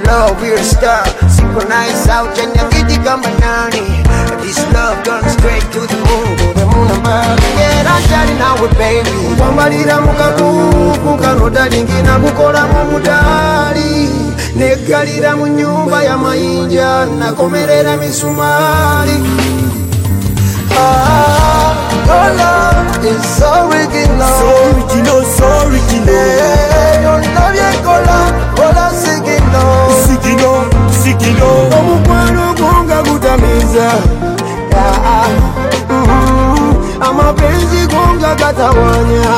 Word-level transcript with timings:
love, 0.00 0.42
a 0.42 0.58
star. 0.62 1.04
Synchronize 1.28 2.08
out, 2.08 2.36
and 2.38 2.54
you 2.56 2.66
get 2.70 2.88
the 3.04 3.14
banani. 3.22 4.02
This 4.42 4.58
love 4.72 5.02
done 5.04 5.28
straight 5.30 5.64
to 5.72 5.80
the 5.86 5.98
moon, 6.06 6.36
to 6.38 6.46
the 6.58 6.66
moon 6.66 7.02
back. 7.02 7.38
Yeah, 7.58 7.82
now 8.38 8.60
with 8.60 8.76
baby. 8.78 9.10
Kwambalira 9.38 10.00
mukakuku 10.00 11.16
kano 11.22 11.50
dalingina 11.50 12.18
kukola 12.18 12.66
mu 12.66 12.84
mudali 12.90 14.08
neggalira 14.56 15.36
mu 15.36 15.46
nyumba 15.46 16.02
ya 16.02 16.16
mayinja 16.18 17.06
nakomerera 17.18 17.96
misumali 17.96 19.16
Ah, 20.76 21.74
your 22.06 22.28
love 22.38 22.73
it's 23.06 23.40
original. 23.40 24.32
So 24.40 24.48
original, 24.72 25.20
so 25.36 25.46
original. 25.68 26.08
Hey, 26.08 27.02
yo 27.04 27.20
na 27.36 27.50
bien 27.52 27.76
cola, 27.84 28.32
cola 28.56 28.86
sigino. 28.90 29.64
Sigino, 30.04 30.52
sigino. 30.90 31.48
Omukwano 31.78 32.54
gonga 32.56 33.02
gutamiza. 33.02 33.88
Yeah. 34.72 35.28
Mm 35.90 36.04
-hmm. 36.06 36.94
Gonga 37.92 38.34
gatawanya. 38.34 39.34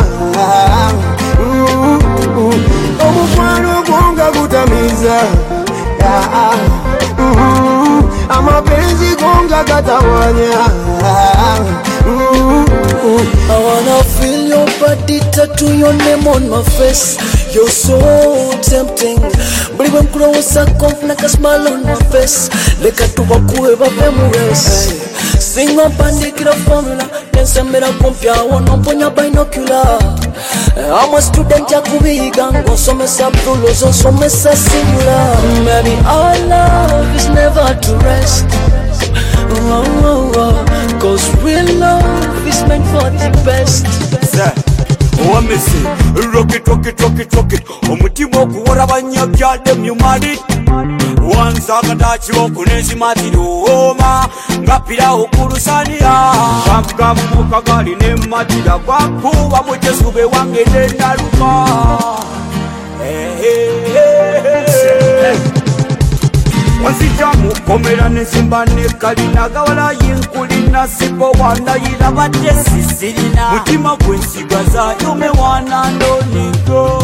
Mm 1.38 1.66
-hmm. 1.66 2.56
Gonga 3.86 4.26
gutamiza. 4.30 5.16
Yeah. 5.98 6.34
Uh-huh. 6.34 6.56
Mm 7.18 7.34
-hmm. 7.34 8.36
Amapenzi 8.38 9.16
gonga 9.16 9.64
gatawanya. 9.64 10.56
Mm. 12.06 12.66
I 13.50 13.58
wanna 13.58 14.04
feel 14.04 14.46
your 14.46 14.66
body, 14.78 15.18
tattoo 15.34 15.76
your 15.76 15.92
name 15.92 16.26
on 16.28 16.48
my 16.48 16.62
face. 16.78 17.18
You're 17.52 17.68
so 17.68 17.98
tempting. 18.62 19.18
Buli 19.76 19.90
bwe 19.90 20.02
confuna 20.78 21.16
ka 21.16 21.28
smile 21.28 21.66
on 21.68 21.82
my 21.82 21.96
face. 22.12 22.48
Leka 22.82 23.08
tubakuwe 23.08 23.76
bave 23.76 24.10
mu 24.10 24.30
race. 24.32 24.94
Singa 25.38 25.88
mpandikira 25.88 26.52
formula 26.52 27.04
nensembera 27.34 27.88
kumpi 27.92 28.28
awo 28.28 28.60
nomponya 28.60 29.10
binocular. 29.10 29.98
I'm 30.76 31.14
a 31.14 31.22
student 31.22 31.70
yakubiyiga 31.70 32.52
ng'osomesa 32.52 33.30
blues 33.30 33.82
onsomesa 33.82 34.56
singular. 34.56 35.36
Maybe 35.64 35.96
our 36.06 36.36
love 36.48 37.16
is 37.16 37.28
never 37.28 37.74
to 37.80 37.96
rest. 38.04 38.44
oh, 39.68 40.32
oh. 40.36 40.98
Cause 41.00 41.26
real 41.42 41.66
love 41.78 42.46
is 42.46 42.62
meant 42.68 42.84
for 42.86 43.10
the 43.10 43.30
best. 43.44 43.86
Wamese 45.26 45.82
rocket 46.34 46.68
rocket 46.68 47.00
rocket 47.00 47.34
rocket 47.34 47.62
omutima 47.90 48.40
okuwola 48.40 48.86
banyabyadde 48.86 49.72
mumali 49.74 50.38
wanzakatakiba 51.36 52.40
okunenzimatiriwooma 52.40 54.28
nga 54.62 54.80
pirawo 54.80 55.24
ku 55.26 55.48
lusaniya 55.48 56.32
kamugamu 56.66 57.20
mukagali 57.34 57.94
nematira 57.96 58.78
gwakuba 58.78 59.62
mujezube 59.62 60.24
wange 60.24 60.64
nenaluka 60.64 61.66
hey, 63.02 63.34
hey, 63.40 63.70
hey, 63.92 64.66
hey 65.22 65.55
mukomera 66.90 68.08
nesimba 68.08 68.64
nekalina 68.64 69.48
gawala 69.48 69.92
yinkulina 69.92 70.88
sibo 70.88 71.30
wanayira 71.40 72.10
badde 72.14 72.52
sisirina 72.64 73.50
mutima 73.52 73.96
gwensigaza 73.96 74.94
yume 75.02 75.28
wanandonigo 75.28 77.02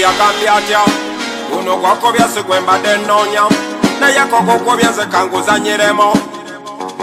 yakambye 0.00 0.48
atya 0.58 0.80
guno 1.50 1.76
gwakobya 1.76 2.28
sigwembadde 2.34 2.96
nnoonya 2.96 3.44
naye 4.00 4.22
kokokobya 4.30 4.90
nze 4.90 5.04
kanguzanyiremo 5.12 6.08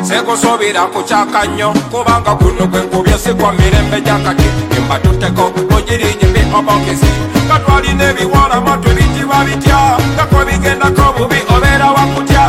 sikusuubira 0.08 0.82
ku 0.94 1.00
nnyo 1.48 1.70
kubanga 1.92 2.34
guno 2.40 2.68
gwe 2.68 2.82
nkubye 2.82 3.18
si 3.18 3.34
gwa 3.34 3.52
mirembe 3.54 4.02
gyakati 4.02 4.48
embatuteko 4.78 5.44
mugirijimbi 5.70 6.42
obokisi. 6.58 7.10
Nga 7.46 7.60
twalina 7.60 8.04
ebiwalama 8.10 8.62
matwe 8.62 8.94
bikiba 8.98 9.38
bitya 9.46 9.98
ngako 10.16 10.38
bigendako 10.48 11.06
bubi 11.18 11.40
obeera 11.56 11.88
wakutya 11.96 12.44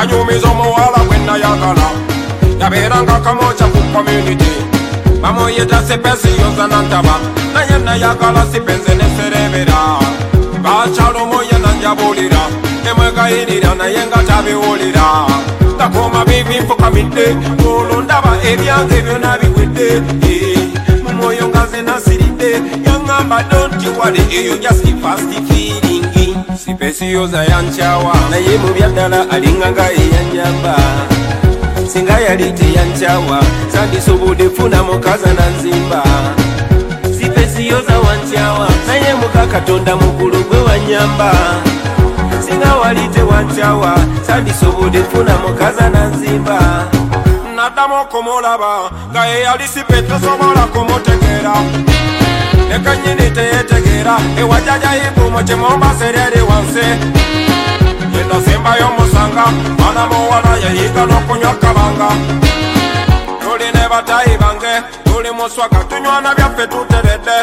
anyumiza 0.00 0.48
omuwala 0.48 0.98
gwe 1.06 1.18
yabeeranga 2.68 3.20
kamooca 3.24 3.64
ku 3.72 3.80
community 3.92 4.67
vamoyeta 5.22 5.82
sepesi 5.82 6.28
yosanantava 6.40 7.14
nayena 7.54 7.96
yakala 7.96 8.46
sipenze 8.52 8.94
neserevera 8.94 9.78
ngachalo 10.60 11.26
moyena 11.26 11.72
njabulira 11.78 12.42
emwekayinira 12.90 13.74
naye 13.74 14.06
ngatabiwulira 14.06 15.06
takoma 15.78 16.24
bibi 16.24 16.58
nfukamidde 16.58 17.36
olwo 17.68 18.02
ndaba 18.02 18.32
ebyange 18.50 19.02
byona 19.02 19.38
biwedde 19.38 19.88
mumwoyo 21.04 21.48
nga 21.48 21.62
nze 21.66 21.82
nasiridde 21.82 22.50
yaŋŋamba 22.86 23.42
donti 23.50 23.88
wali 23.98 24.22
eyo 24.38 24.56
jasti 24.56 24.94
fast 25.02 25.30
feeling 25.48 26.34
sipesiyoza 26.64 27.44
yankyawa 27.44 28.14
naye 28.30 28.58
mu 28.62 28.68
byaddala 28.74 29.30
alinganga 29.30 29.86
eyanyamba 30.00 30.74
singa 31.92 32.18
yali 32.20 32.52
teyankyawa 32.52 33.40
sandisobodde 33.72 34.50
funa 34.50 34.82
mukaza 34.82 35.32
nanzimba 35.34 36.02
sipesiyoza 37.18 37.98
wankyawa 37.98 38.68
naye 38.86 39.14
muka 39.14 39.46
katonda 39.46 39.96
mukulu 39.96 40.44
gwe 40.44 40.60
wanyamba 40.62 41.32
singa 42.48 42.74
wali 42.76 43.08
tewankyawa 43.08 43.98
sandisobodde 44.26 45.02
funa 45.12 45.36
mukaza 45.38 45.88
nanzimba 45.90 46.84
naddamu 47.56 47.94
okumulaba 48.02 48.90
nga 49.10 49.26
yeyali 49.26 49.68
sipe 49.68 50.02
tosobola 50.02 50.60
kumutegeera 50.72 51.54
ekanyini 52.74 53.30
teyetegeera 53.30 54.16
ewajajayibumu 54.40 55.44
kimumbasereri 55.44 56.40
wansi 56.50 56.86
yenasembayo 58.18 58.88
musanga 58.98 59.44
mwana 59.78 60.06
muwala 60.10 60.52
yayiga 60.64 61.02
n'okunywa 61.06 61.54
kabanga. 61.62 62.08
Tuli 63.40 63.68
ne 63.74 63.84
batayi 63.90 64.38
bange 64.38 64.72
tuli 65.04 65.30
muswaga 65.30 65.84
tunywana 65.88 66.34
byaffe 66.34 66.66
tuteredde 66.66 67.36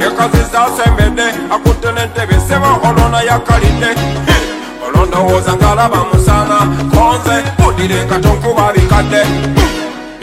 yekaziza 0.00 0.58
asembedde 0.66 1.26
akutte 1.54 1.90
n'entebe 1.92 2.36
sebo 2.48 2.70
olona 2.88 3.20
yakalidde 3.22 3.90
olwo 4.86 5.06
ndowooza 5.06 5.52
ngalaba 5.56 6.04
musana 6.12 6.58
konze 6.92 7.36
budire 7.58 8.04
katonkuba 8.10 8.72
bikadde 8.72 9.22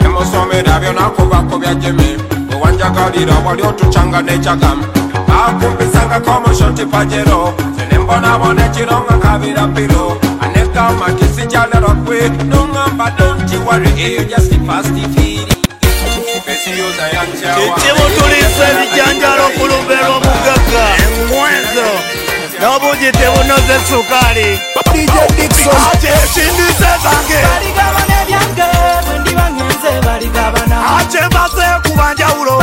emusomera 0.04 0.80
byonakubako 0.80 1.58
bya 1.58 1.74
jimi 1.74 2.16
wewanjagalira 2.50 3.34
wali 3.46 3.62
otucanga 3.62 4.22
nekyagamu 4.22 4.84
akumpisanga 5.32 6.20
komoshoti 6.20 6.86
pajero 6.86 7.54
sinimbonabone 7.76 8.68
chironga 8.74 9.14
kavirapiro 9.22 10.20
aneka 10.40 10.90
makisi 11.00 11.46
chalerokwi 11.46 12.20
nongamba 12.50 13.10
donti 13.10 13.56
wari 13.66 13.90
iyo 13.96 14.24
jasipastifiri 14.24 15.52
ekibutulisa 17.64 18.64
ebijanjalo 18.72 19.46
ku 19.56 19.64
lumbe 19.70 19.96
lw'omugagga 20.06 20.84
eŋwezo 21.04 21.88
n'obugi 22.60 23.10
tebunoze 23.18 23.76
sukaali 23.88 24.48
ekindisa 26.24 26.90
zange 27.04 27.40
ate 30.98 31.22
bazeekubanja 31.34 32.26
wulo 32.38 32.54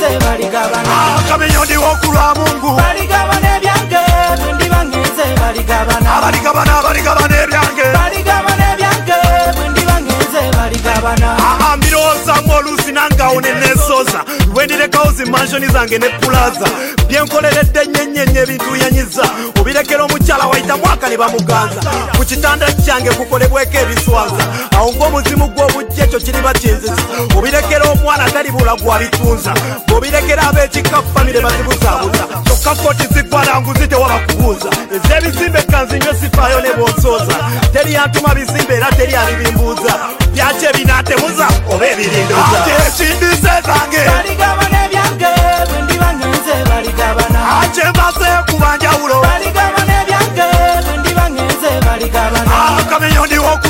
ngenze 0.00 0.18
baligabana 0.24 0.94
akamenyo 1.18 1.64
ndiwo 1.64 1.90
ku 2.00 2.06
lwa 2.12 2.34
mungu 2.34 2.70
baligabana 2.80 3.48
ebyange 3.56 4.02
bwe 4.40 4.52
ndiba 4.56 4.80
ngenze 4.88 5.24
baligabana 5.40 6.08
abaligabana 6.16 6.72
abaligabana 6.80 7.34
ebyange 7.44 7.84
baligabana 7.96 8.64
ebyange 8.72 9.18
bwe 9.56 9.68
ndiba 9.68 9.96
ngenze 10.00 10.40
baligabana 10.56 11.28
ambiro 11.72 12.00
awo 12.00 12.60
ne 12.90 13.54
nesoza. 13.54 14.24
Lwendirekawo 14.54 15.12
zimanshoni 15.12 15.66
zange 15.66 15.98
ne 15.98 16.08
pulaza. 16.08 16.66
Byenkoleredde 17.08 17.84
nnyenyenye 17.84 18.40
ebintuyanyiza 18.40 19.24
obirekera 19.60 20.04
omukyala 20.04 20.46
wayita 20.46 20.76
mwaka 20.76 21.08
ne 21.08 21.16
bamuganza 21.16 21.80
ku 22.16 22.24
kitanda 22.24 22.66
kyange 22.72 23.10
kukolebweko 23.10 23.76
ebiswaza 23.82 24.44
awo 24.76 24.92
ng'omuzimu 24.94 25.46
gw'obujja 25.54 26.04
ekyo 26.04 26.20
kiriba 26.20 26.52
kinziza 26.52 26.94
obirekera 27.36 27.84
omwana 27.92 28.30
tali 28.30 28.50
bulagu 28.50 28.92
abitunza 28.92 29.52
bw'obirekera 29.88 30.42
ab'ekika 30.48 31.02
famire 31.14 31.40
bazibuzaabuza 31.40 32.24
kyokka 32.46 32.74
koti 32.82 33.06
ziggwana 33.14 33.60
nguzi 33.60 33.88
tewaba 33.88 34.18
kubuuza 34.26 34.70
ez'ebizimbe 34.94 35.62
kanzinywe 35.62 36.14
sifaayo 36.20 36.60
ne 36.60 36.72
bonsooza 36.78 37.36
teri 37.72 37.92
yantuma 37.92 38.34
bizimbe 38.34 38.74
era 38.74 38.88
teri 38.96 39.14
alibimbuuza 39.14 39.92
byaki 40.32 40.64
ebinaatemuza 40.70 41.46
oba 41.72 41.86
ebirindoza 41.92 42.58
ekindizezange 42.86 44.02
baligabana 44.10 44.78
ebyange 44.86 45.32
bwe 45.68 45.78
ndibange 45.82 46.26
nze 46.26 46.54
baligabana. 46.70 47.38
Ah, 47.50 47.60
Akyebase 47.64 48.30
ku 48.50 48.56
banjawulo 48.62 49.16
baligabana 49.26 49.92
ebyange 50.02 50.46
bwe 50.84 50.96
ndibange 51.00 51.42
nze 51.42 51.70
baligabana 51.86 52.52
akamenyo 52.78 53.26
ndiwoku 53.26 53.69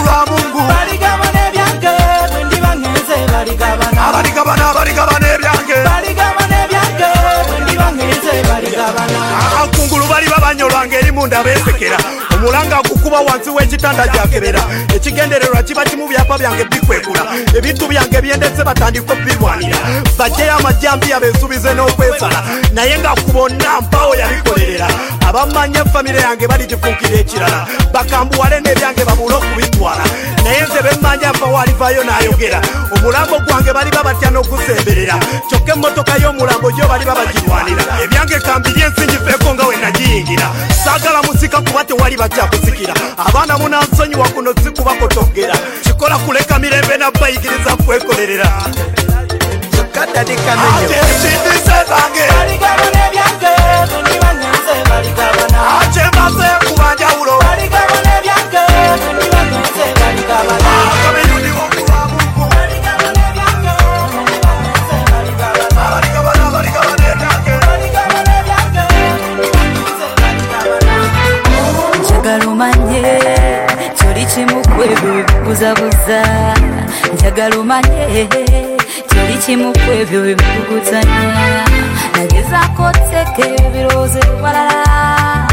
bali 10.61 10.69
babanyolwanga 10.69 10.97
eri 10.99 11.13
munda 11.13 11.43
beesekera 11.43 11.97
omulanga 12.35 12.77
agukuba 12.79 13.21
wansi 13.21 13.51
w'ekitanda 13.51 14.07
gyakebera 14.09 14.61
ekigendererwa 14.95 15.63
kiba 15.63 15.85
kimu 15.85 16.09
byapa 16.09 16.39
byange 16.39 16.65
bikwekula 16.65 17.23
ebintu 17.57 17.89
byange 17.89 18.21
byendese 18.21 18.65
batandika 18.65 19.13
obirwanira 19.13 19.77
bajjeyo 20.19 20.57
amajambiya 20.57 21.21
beesubize 21.21 21.75
n'okwesala. 21.75 22.45
Naye 22.73 22.99
nga 22.99 23.15
ku 23.15 23.33
bonna 23.33 23.81
mpawo 23.81 24.15
yabikolerera. 24.15 24.89
Abamanya 25.29 25.85
famire 25.85 26.21
yange 26.21 26.47
baligifuukira 26.47 27.17
ekirala. 27.21 27.67
Bakambuwale 27.93 28.61
n'ebyange 28.61 29.05
babule 29.05 29.35
okubitwala. 29.35 30.05
Naye 30.45 30.61
nze 30.63 30.83
bemmanya 30.83 31.33
mpawo 31.33 31.59
alivayo 31.59 32.05
n'ayogera. 32.05 32.61
Omulambo 32.93 33.39
gwange 33.41 33.73
baliba 33.73 34.03
batya 34.05 34.31
n'ogusemberera. 34.31 35.17
Kyokka 35.49 35.73
emmotoka 35.73 36.15
y'omulambo 36.23 36.71
gyo 36.73 36.89
baliba 36.89 37.15
bagirwanira. 37.15 37.83
Ebyange 38.05 38.39
kambiri 38.45 38.83
ensinjifeeko 38.83 39.55
nga 39.55 39.67
we 39.67 39.77
nagiyingira 39.77 40.50
saagala 40.85 41.23
musika 41.23 41.61
kuba 41.61 41.85
tewali 41.85 42.17
bakyakusikira 42.17 42.95
abaana 43.17 43.59
munansonyiwa 43.59 44.29
kuno 44.29 44.55
sikubakotogera 44.65 45.55
kikola 45.83 46.19
kuleka 46.19 46.59
mirembe 46.59 46.97
nabbayigiriza 46.97 47.77
kwekolerera. 47.77 48.49
Kyokka 49.71 50.07
dadi 50.15 50.37
bikubuzabuza 74.89 76.21
njagala 77.15 77.57
omanye 77.59 78.29
kyoli 79.09 79.37
kimu 79.47 79.73
kwebyo 79.73 80.21
bibikugutanya 80.23 81.23
nagezaako 82.15 82.93
teka 82.93 83.49
ebirowoozo 83.67 84.19
ewalala 84.19 85.47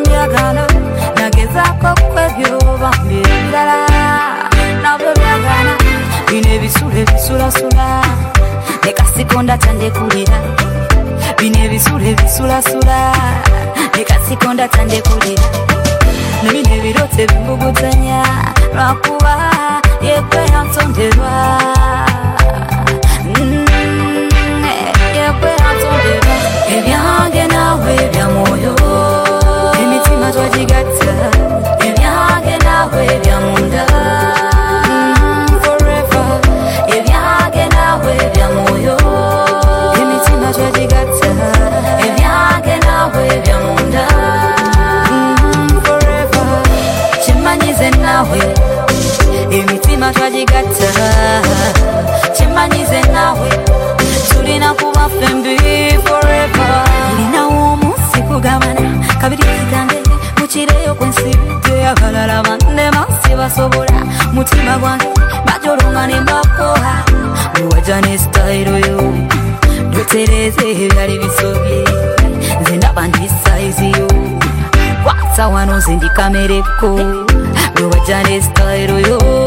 njagala 0.00 0.66
nagezaako 1.16 1.88
kwebyo 2.12 2.58
bambi 2.80 3.16
ebirala. 3.20 3.78
Nabyo 4.82 5.10
byagana 5.18 5.74
bino 6.28 6.48
ebisula 6.56 6.98
ebisulasula 7.02 7.86
ne 8.84 8.92
kasikonda 8.92 9.58
tandekulira. 9.58 10.38
Bino 11.38 11.58
ebisula 11.64 12.06
ebisulasula 12.12 12.98
ne 13.96 14.04
kasikonda 14.04 14.68
tandekulira 14.68 15.42
nebino 16.42 16.74
ebirote 16.76 17.26
bimbugutanya 17.26 18.22
lwakuba 18.74 19.34
yekwe 20.06 20.42
yansonderwa 20.52 21.32
Mm, 23.22 23.64
yekwe 25.16 25.50
yansonderwa 25.62 26.34
ebyange 26.76 27.44
nawe 27.54 27.94
का 76.16 76.28
मेरे 76.30 76.60
को? 76.66 76.96
रोजाने 77.80 78.40
style 78.40 78.90
रोयो। 78.90 79.41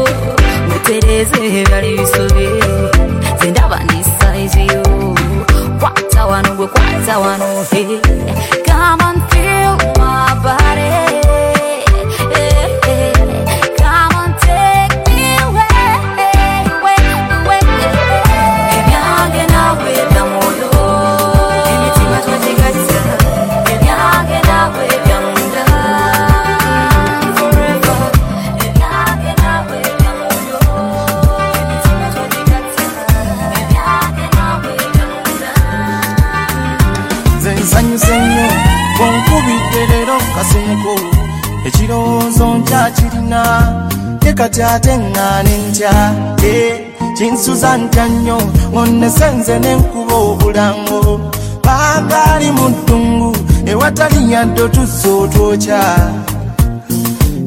Ŋŋaane 44.60 45.54
ntya 45.68 45.92
e 46.42 46.56
kinsuza 47.16 47.76
ntya 47.76 48.04
nnyo 48.08 48.38
ngonnesenze 48.72 49.54
n'enkuba 49.58 50.14
obulango 50.30 51.20
baagaali 51.64 52.48
mu 52.56 52.66
ddungu 52.72 53.30
ewatali 53.70 54.32
yadde 54.32 54.62
otuzza 54.62 55.08
otwokya 55.22 55.80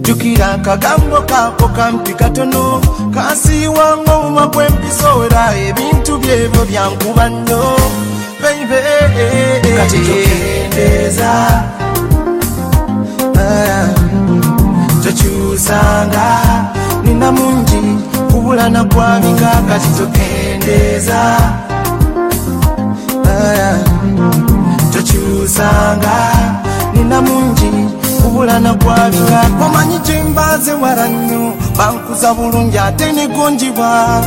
jjukira 0.03 0.47
akagambo 0.53 1.17
kaako 1.29 1.67
kampi 1.77 2.13
katono 2.13 2.81
kasiiwanga 3.15 4.11
omuma 4.17 4.45
gw'empisoera 4.53 5.43
ebintu 5.67 6.11
byebyo 6.21 6.61
byankuba 6.69 7.25
nnyo 7.29 7.63
beibe 8.41 8.81
kati 9.77 9.97
tokendeeza 10.05 11.31
Ah, 13.41 13.87
tokyusanga 15.03 16.27
nina 17.09 17.31
mungi 17.31 18.03
kubulana 18.31 18.83
kwabika 18.83 19.51
kati 19.67 19.87
tokendeeza 19.97 21.19
Ah, 23.31 23.77
tokyusanga 24.93 26.17
nina 26.93 27.21
mungi 27.21 27.71
kubulana 28.23 28.73
kwabika 28.73 29.41
omanyi 29.65 29.99
gyembaze 29.99 30.73
wala 30.73 31.07
nnyo 31.07 31.53
bankuza 31.77 32.33
bulungi 32.33 32.77
ate 32.77 33.11
negonjibwa 33.11 34.23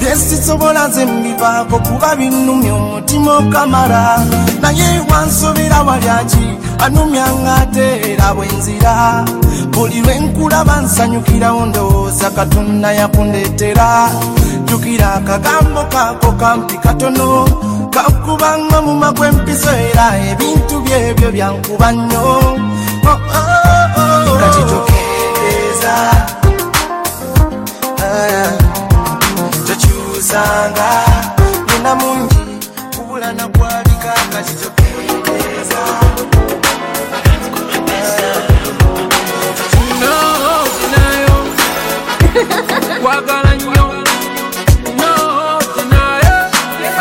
byesisobola 0.00 0.88
nze 0.88 1.04
mbivaako 1.34 1.78
kuba 1.78 2.16
binnumya 2.16 2.74
omutima 2.74 3.36
okamala 3.38 4.18
naye 4.62 5.00
wansubira 5.10 5.82
walyaki 5.82 6.46
anumyanga 6.84 7.54
ate 7.62 7.86
era 8.12 8.34
bwenzira 8.34 9.24
buli 9.72 10.00
lwe 10.00 10.14
nkulaba 10.20 10.80
nsanyukirawo 10.80 11.66
ndowooza 11.66 12.30
katonda 12.30 12.92
yakundeetera 12.92 14.10
jukira 14.66 15.14
akagambo 15.14 15.82
kaako 15.92 16.32
kampi 16.32 16.74
katono 16.78 17.44
kakubanga 17.90 18.78
mu 18.86 18.94
makwempiso 18.94 19.70
era 19.88 20.06
ebintu 20.30 20.80
byebyo 20.84 21.28
byankuba 21.32 21.92
nnyo 21.92 22.24
Oh, 23.06 23.10
oh, 23.10 24.32
oh. 24.32 24.38
kati 24.40 24.62
tokendeeza 24.70 25.94
Tokyusanga 30.34 30.90
nina 31.66 31.94
mungi 31.94 32.34
kubula 32.96 33.32
nakwabika 33.32 34.12
kati 34.32 34.54
tokendeeza 34.54 35.78
kwagala 43.02 43.54
nnyo 43.54 43.86
no 44.98 45.12
tinayo 45.74 46.36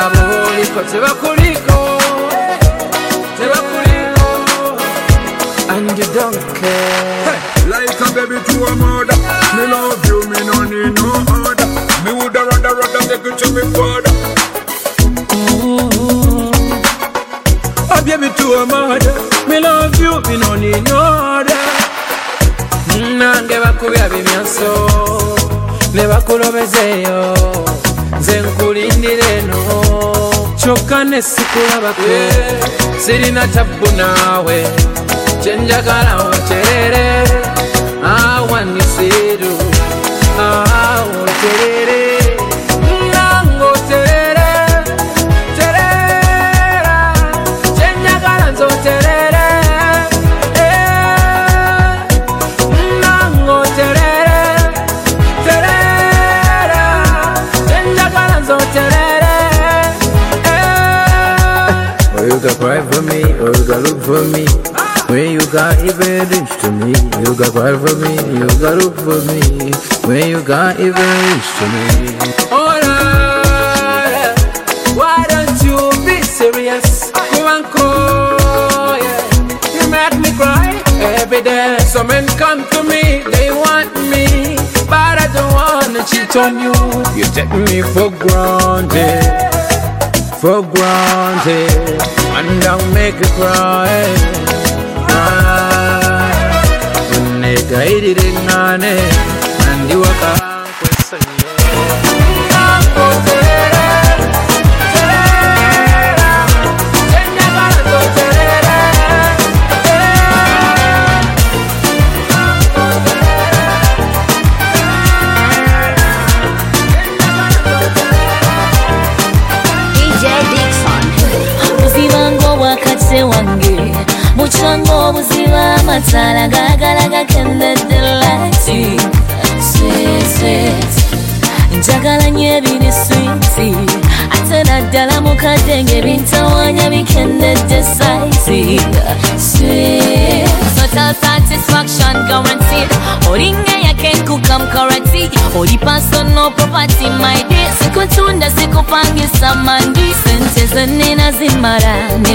aboliko 0.03 0.79
tebakuliko 0.91 1.77
tebakuliko 3.37 4.27
to 18.43 18.49
a 18.61 18.65
mother. 18.65 19.13
Me 19.47 19.59
love 19.59 19.95
you, 19.99 20.19
me 20.27 20.35
no 20.37 20.55
need 20.55 20.83
no 20.89 20.99
other. 21.39 21.63
Nange 23.19 23.57
bakubya 23.63 24.09
bimyaso 24.09 24.71
Ne 25.93 26.07
bakulobezeeyo 26.07 27.37
Nze 28.19 28.41
nkulindira 28.41 29.27
eno. 29.37 29.61
Kyokka 30.57 31.03
ne 31.03 31.21
sikulabako 31.21 32.01
Sirina 33.05 33.47
tabbu 33.47 33.87
naawe. 33.97 34.67
Kyenjagala 35.43 36.15
oterere 36.27 37.23
Awanyisiru 38.03 39.53
Awoterere 40.39 40.72
for 62.93 63.01
me, 63.01 63.23
oh, 63.41 63.49
you 63.49 63.65
got 63.65 63.81
look 63.81 64.01
for 64.03 64.21
me. 64.29 64.45
When 65.09 65.31
you 65.33 65.41
got 65.51 65.79
even 65.79 66.29
to 66.61 66.71
me, 66.71 66.93
you 67.21 67.33
got 67.35 67.51
cry 67.51 67.73
for 67.73 67.95
me, 67.97 68.13
you 68.37 68.47
got 68.61 68.77
look 68.77 68.95
for 69.01 69.19
me. 69.29 69.73
When 70.05 70.29
you 70.29 70.43
got 70.43 70.79
even 70.79 70.93
to 70.93 71.65
me. 71.73 71.85
Oh, 72.51 72.69
Alright, 72.69 74.37
why 74.95 75.25
don't 75.27 75.57
you 75.65 75.77
be 76.05 76.21
serious? 76.21 77.11
Come 77.11 77.47
on, 77.47 77.63
call, 77.71 78.97
yeah. 78.97 79.21
You 79.73 79.89
make 79.89 80.15
me 80.19 80.31
cry 80.37 80.81
every 81.17 81.41
day. 81.41 81.77
Some 81.79 82.07
men 82.07 82.27
come 82.37 82.67
to 82.69 82.83
me, 82.83 83.23
they 83.33 83.49
want 83.49 83.93
me, 84.13 84.55
but 84.85 85.17
I 85.17 85.27
don't 85.33 85.53
wanna 85.53 86.03
cheat 86.05 86.35
on 86.35 86.59
you. 86.59 86.73
You 87.17 87.25
take 87.33 87.49
me 87.49 87.81
for 87.81 88.09
granted 88.11 89.53
for 90.41 90.61
granted 90.61 92.22
and 92.47 92.61
don't 92.61 92.93
make 92.93 93.15
it 93.15 93.31
cry. 93.37 93.89
Nigga, 97.41 97.85
it 97.87 98.01
didn't 98.01 98.45
and 98.83 99.89
you 99.89 99.99
are 100.01 100.42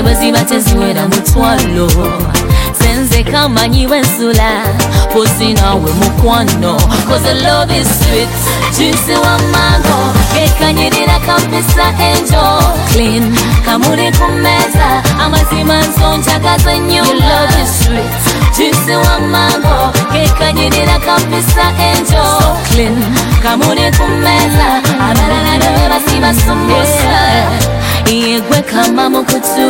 bwe 0.03 0.15
ziba 0.15 0.41
teziwera 0.45 1.03
mutwalo. 1.09 1.89
Senze 2.79 3.23
kamanyiwe 3.25 4.01
nsula 4.01 4.51
nawe 5.55 5.93
mukwano. 5.93 6.79
Love 7.45 7.71
is 7.81 7.89
sweet 8.01 8.29
juice 8.77 9.15
wa 9.17 9.39
mango 9.53 9.99
gekanyirira 10.35 11.19
kampisa 11.27 11.87
enjo. 12.11 12.45
Clean 12.93 13.37
kamuli 13.65 14.13
ku 14.19 14.29
meza 14.33 15.03
amazima 15.25 15.79
nsonjagaza 15.83 16.73
nnyo 16.77 17.05
love 17.05 17.63
wa 18.97 19.19
mango 19.21 19.93
gekanyirira 20.13 20.99
kampisa 20.99 21.65
enjo. 21.91 22.25
Clean 22.73 22.97
kamuli 23.43 23.91
ku 23.99 24.07
meza 24.09 24.69
abalala 25.01 25.59
ne 25.59 25.89
basiba 25.89 26.35
sumusa 26.35 27.19
yegwe 28.13 28.63
kama 28.63 29.11
mukutu 29.11 29.69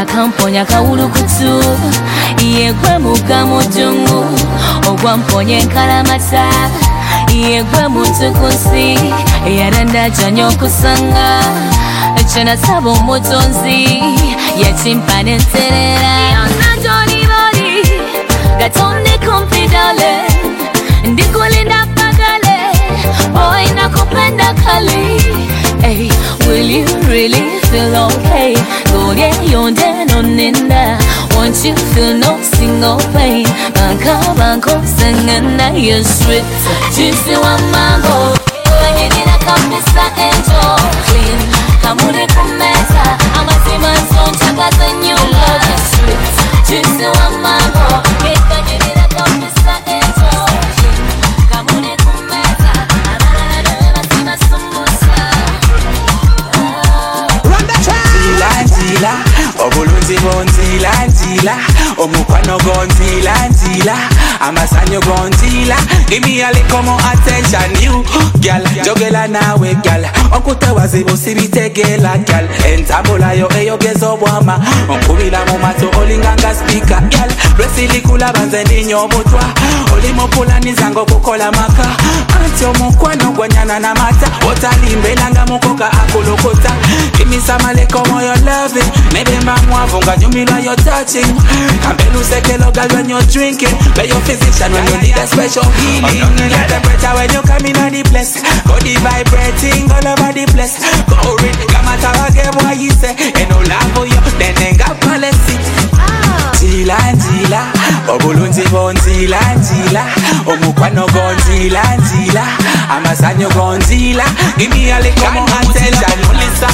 akamponya 0.00 0.64
kawulukutu 0.64 1.64
yegwe 2.42 2.98
mugamujungu 2.98 4.24
ogwamponya 4.88 5.58
enkalamata 5.58 6.44
yegwe 7.34 7.88
mutukusi 7.88 8.98
era 9.46 9.84
ndajanya 9.84 10.48
okusanga 10.48 11.28
kyenasaba 12.32 12.90
omutonzi 12.90 13.78
yekimpana 14.62 15.30
enserera 15.30 16.12
yonajoliboli 16.34 17.70
gatonde 18.58 19.14
kompidale 19.26 20.12
ndikulinda 21.04 21.86
pagale 21.96 22.56
oinakupenda 23.42 24.54
kali. 24.54 25.20
Will 26.50 26.66
you 26.66 26.84
really 27.06 27.44
feel 27.70 27.94
okay? 28.10 28.54
Go 28.90 29.14
get 29.14 29.36
your 29.48 29.70
den 29.70 30.10
on 30.10 30.36
ninda. 30.36 30.98
Won't 31.34 31.62
you 31.64 31.74
feel 31.94 32.16
no 32.18 32.40
single 32.42 32.98
pain? 33.14 33.46
Banka 33.74 34.14
banko 34.36 34.74
singing 34.84 35.56
na 35.56 35.70
your 35.72 36.02
sweet. 36.04 36.44
Juicy 36.94 37.34
one 37.38 37.64
mango. 37.72 38.34
Kanyirira 38.80 39.36
kabisa 39.46 40.04
enjo 40.26 40.62
clean. 41.06 41.40
Kamuri 41.82 42.26
kumeza. 42.34 43.04
Amazima 43.38 43.92
sonchagaza 44.10 44.88
new 45.02 45.16
love 45.34 45.70
is 45.74 45.82
sweet. 45.94 46.26
One 46.70 47.42
mango. 47.42 47.86
Kanyirira 47.98 48.09
tranquila 61.30 61.69
omukwano 62.00 62.58
gonzila 62.58 63.48
nzila 63.50 63.94
amasanyo 64.40 65.00
gonzila 65.00 65.76
give 66.08 66.22
me 66.26 66.40
a 66.42 66.50
little 66.52 66.82
more 66.82 67.00
attention 67.12 67.82
you. 67.82 68.04
Gal 68.40 68.62
jogela 68.84 69.28
nawe 69.28 69.74
gal 69.84 70.06
okutawazibu 70.32 71.16
sibitegela 71.16 72.18
gal 72.18 72.48
entambula 72.72 73.32
yo 73.32 73.48
eyogeza 73.58 74.08
obwama. 74.10 74.60
Onkubila 74.88 75.44
mu 75.46 75.58
mato 75.58 75.90
olinganga 76.00 76.54
spika 76.54 77.00
gal 77.00 77.30
lwesilikula 77.58 78.32
banze 78.32 78.64
ndinyo 78.64 79.04
obutwa. 79.04 79.44
Olimopulaniza 79.94 80.90
ngokukola 80.90 81.52
maka. 81.52 81.86
Anti 82.44 82.64
omukwano 82.64 83.32
gwanyana 83.32 83.78
namata 83.80 84.26
otalimbelanga 84.50 85.46
mukoka 85.46 85.92
akulokota 85.92 86.72
gimisamaleko 87.16 88.04
moyo 88.04 88.34
loving. 88.36 88.90
Nebemba 89.12 89.56
mwavu 89.68 90.00
nga 91.94 92.04
nyumilwa 92.04 92.30
yo 92.30 92.46
touching 92.46 92.66
kambelusekelo 92.66 92.70
gal 92.72 92.88
when 92.94 93.08
you're 93.08 93.22
drinking? 93.26 93.74
Be 93.94 94.08
your 94.08 94.20
physician 94.22 94.72
when 94.72 94.86
you 94.86 94.98
need 95.02 95.16
a 95.18 95.26
special 95.26 95.64
healing? 95.80 96.18
Your 96.50 96.66
temperature 96.68 97.14
when 97.14 97.30
you 97.32 97.42
come 97.42 97.66
in 97.66 97.76
on 97.76 97.92
the 97.92 98.02
place. 98.10 98.40
Body 98.64 98.94
vibrating 99.02 99.90
all 99.90 100.06
over 100.06 100.32
the 100.32 100.44
place. 100.54 100.78
Go 101.08 101.36
read 101.42 101.56
kamatawage 101.70 102.44
boy 102.58 102.74
you 102.78 102.90
say 102.90 103.14
eno 103.40 103.58
lavo 103.66 104.04
yo 104.04 104.20
nenenga 104.38 104.94
policy. 105.00 105.56
Ah. 105.94 106.52
Nzila 106.60 106.96
nzila 107.12 107.62
obulunzi 108.08 108.62
bonzila 108.68 109.40
nzila 109.56 110.04
omukwano 110.46 111.06
gonzila 111.06 111.82
nzila 111.96 112.44
amasanyo 112.90 113.48
gonzila 113.48 114.24
give 114.58 114.70
me 114.74 114.90
a 114.90 115.00
little 115.00 115.30
more 115.32 115.48
attention 115.60 116.18
mulisa 116.26 116.68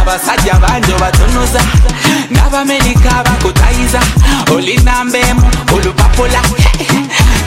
abasajja 0.00 0.54
bangi 0.54 0.92
obatunuza 0.92 1.60
n'abamerika 2.30 3.10
bakutayiza. 3.24 4.00
Olinambemu 4.54 5.42
olupapula 5.74 6.40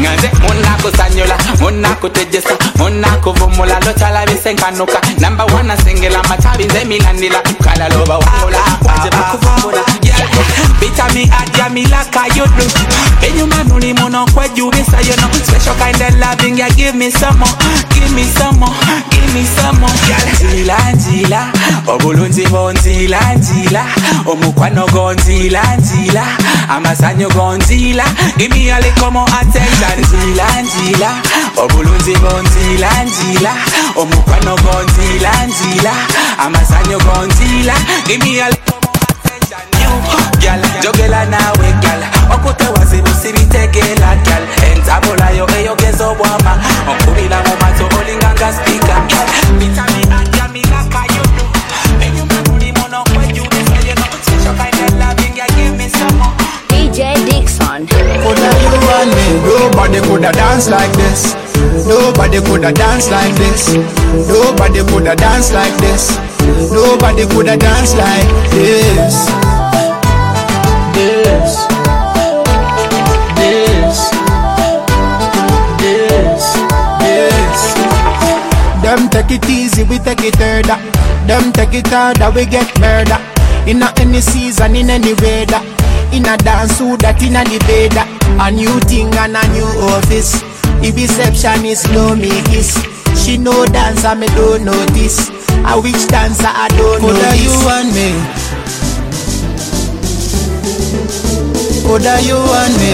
nga 0.02 0.16
nze 0.16 0.30
munakusanyula 0.48 1.36
munakutegesa 1.60 2.50
munakuvumula 2.78 3.80
lotalabise 3.80 4.54
nkanuka 4.54 5.02
namba 5.20 5.46
wana 5.46 5.78
sengela 5.78 6.24
matabi 6.30 6.66
nze 6.66 6.86
milanila 6.86 7.42
kalaloba 7.64 8.18
waola 8.18 8.58
nze 9.00 9.10
bakuvumbula 9.10 9.82
bitami 10.80 11.32
adya 11.42 11.70
milaka 11.70 12.26
yudu 12.36 12.72
enyuma 13.22 13.64
nuli 13.64 13.94
muno 13.94 14.26
kwejubisa 14.26 14.98
you 15.02 15.16
know 15.16 15.30
special 15.44 15.76
kind 15.76 16.02
of 16.02 16.16
loving 16.20 16.60
ya 16.60 16.70
give 16.70 16.94
me 16.98 17.12
some 17.12 17.44
give 17.94 18.12
me 18.16 18.24
some 18.24 18.66
give 19.10 19.34
me 19.34 19.46
some 19.46 19.86
nzila 20.34 20.78
nzila 20.96 21.48
obulunzi 21.88 22.48
bonzila 22.48 23.34
nzila 23.36 23.86
omukwano 24.26 24.86
gonzila 24.88 25.62
nzila 25.78 26.24
amasanyo 26.70 27.30
gonzila 27.30 28.04
give 28.38 28.54
me 28.56 28.72
a 28.72 28.80
little 28.80 29.12
more 29.12 29.32
attention 29.42 29.81
nzila 29.90 30.62
nzila 30.62 31.10
obulunzi 31.58 32.14
oh, 32.16 32.20
bonzila 32.20 33.04
nzila 33.04 33.54
omukwano 33.96 34.54
oh, 34.54 34.58
gonzila 34.58 35.32
nzila 35.48 35.92
amasanyo 36.38 37.00
gonzila 37.00 37.74
give 38.06 38.24
me 38.24 38.40
a 38.40 38.50
little 38.50 38.80
more 38.84 39.02
attention. 39.10 39.66
You 39.82 39.92
gal 40.42 40.62
jogela 40.82 41.26
nawe 41.26 41.74
gal 41.82 42.02
okutawazibu 42.34 43.10
sibitegela 43.22 44.16
gal 44.26 44.44
entambula 44.72 45.30
yo 45.32 45.48
eyogeza 45.60 46.08
obwama 46.08 46.58
okubila 46.92 47.38
mu 47.44 47.54
mato 47.62 47.90
olinganga 48.00 48.54
spika 48.54 48.96
bitami 49.60 50.04
adya 50.20 50.48
milaka 50.48 51.02
yudu 51.14 51.46
enyuma 52.06 52.34
nuli 52.48 52.72
muno 52.72 53.04
kwejubisa 53.04 53.76
you 53.88 53.96
know. 53.96 54.06
Special 54.22 54.56
kind 54.56 54.80
of 54.86 55.00
loving 55.00 55.38
ya 55.38 55.48
give 55.48 55.76
me 55.78 55.90
some 55.90 56.18
more. 56.18 56.34
DJ 56.70 57.26
Dixon. 57.26 57.88
And 58.94 59.10
me, 59.10 59.26
nobody 59.48 60.00
coulda 60.02 60.32
dance 60.32 60.70
like 60.70 60.92
this. 60.94 61.34
Nobody 61.88 62.42
coulda 62.42 62.72
dance 62.72 63.10
like 63.10 63.34
this. 63.36 63.74
Nobody 64.28 64.84
coulda 64.92 65.16
dance 65.16 65.52
like 65.54 65.76
this. 65.78 66.18
Nobody 66.72 67.26
coulda 67.26 67.56
dance 67.58 67.96
like 67.96 68.28
this. 68.52 69.16
This. 70.94 71.66
This. 73.40 73.98
This. 75.80 76.44
This. 77.00 77.62
Them 78.84 79.10
take 79.10 79.32
it 79.32 79.50
easy, 79.50 79.84
we 79.84 80.00
take 80.00 80.22
it 80.22 80.36
harder. 80.36 80.78
Them 81.28 81.52
take 81.54 81.74
it 81.74 81.88
harder, 81.88 82.30
we 82.36 82.46
get 82.46 82.68
murder. 82.80 83.18
In 83.66 83.82
any 83.98 84.22
season, 84.22 84.76
in 84.76 84.90
any 84.90 85.14
weather. 85.14 85.62
In 86.12 86.28
a 86.28 86.36
dance, 86.38 86.78
who 86.80 86.98
that 86.98 87.22
in 87.24 87.36
a 87.40 87.44
the 87.48 87.58
Veda. 87.64 88.04
A 88.40 88.52
new 88.52 88.80
thing 88.88 89.14
and 89.16 89.36
a 89.36 89.44
new 89.56 89.68
office. 89.96 90.42
The 90.84 90.92
receptionist 90.92 91.88
know 91.92 92.16
me 92.16 92.32
kiss. 92.52 92.76
She 93.16 93.38
know 93.38 93.66
dance, 93.66 94.04
I 94.04 94.16
me 94.16 94.28
don't 94.36 94.66
notice. 94.66 95.30
A 95.64 95.80
which 95.80 96.08
dancer 96.08 96.50
I 96.50 96.68
don't 96.74 97.02
know 97.02 97.14
Coulda 97.14 97.32
this. 97.32 97.46
you 97.46 97.54
and 97.70 97.90
me. 97.94 98.10
Coulda 101.86 102.16
you 102.26 102.40
and 102.40 102.76
me. 102.82 102.92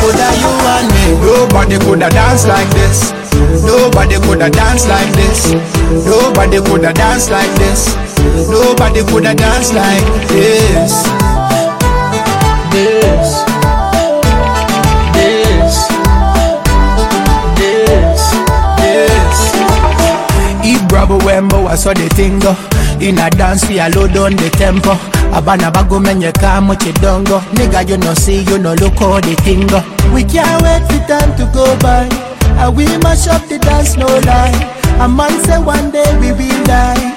Coulda 0.00 0.28
you 0.36 0.52
and 0.74 0.88
me. 0.90 1.04
Nobody 1.22 1.78
coulda 1.78 2.08
dance 2.10 2.46
like 2.46 2.68
this. 2.70 3.12
Nobody 3.64 4.18
coulda 4.20 4.50
dance 4.50 4.88
like 4.88 5.12
this. 5.14 5.52
Nobody 6.04 6.58
coulda 6.60 6.92
dance 6.92 7.30
like 7.30 7.54
this. 7.56 8.09
Nobody 8.24 9.02
coulda 9.04 9.34
dance 9.34 9.72
like 9.72 10.04
this. 10.28 10.92
This. 12.72 13.30
This. 15.16 15.74
This. 17.58 18.20
This. 18.80 19.38
Ibrabo 20.64 21.18
wembo 21.24 21.66
I 21.68 21.74
saw 21.76 21.92
the 21.94 22.08
thing 22.10 22.38
go 22.38 22.54
In 23.00 23.18
a 23.18 23.30
dance 23.30 23.66
we 23.68 23.78
a 23.80 23.88
load 23.88 24.16
on 24.16 24.36
the 24.36 24.50
tempo 24.50 24.92
Abana 25.32 25.70
bago 25.70 25.98
menye 26.00 26.32
kamo 26.32 26.74
chidongo 26.74 27.40
Nigga 27.54 27.88
you 27.88 27.96
no 27.98 28.14
see 28.14 28.42
you 28.42 28.58
no 28.58 28.74
look 28.74 29.00
all 29.00 29.20
the 29.20 29.34
thing 29.42 29.66
go 29.66 29.80
We 30.14 30.24
can't 30.24 30.62
wait 30.62 30.82
for 30.86 31.00
time 31.08 31.34
to 31.38 31.50
go 31.52 31.76
by 31.78 32.06
And 32.60 32.76
we 32.76 32.84
mash 32.98 33.26
up 33.28 33.46
the 33.48 33.58
dance 33.58 33.96
no 33.96 34.06
lie 34.06 34.52
A 35.00 35.08
man 35.08 35.32
say 35.44 35.58
one 35.58 35.90
day 35.90 36.06
we 36.20 36.32
will 36.32 36.64
die 36.64 37.16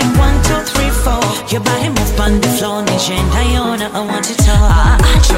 two, 0.51 0.63
three, 0.73 0.91
four. 1.03 1.21
Your 1.51 1.61
body 1.63 1.89
move 1.89 2.19
on 2.19 2.39
the 2.41 2.47
floor 2.57 2.81
Nije 2.83 3.15
ndayona, 3.23 3.87
I 3.93 3.99
want 4.05 4.23
to 4.27 4.35
tell 4.43 4.59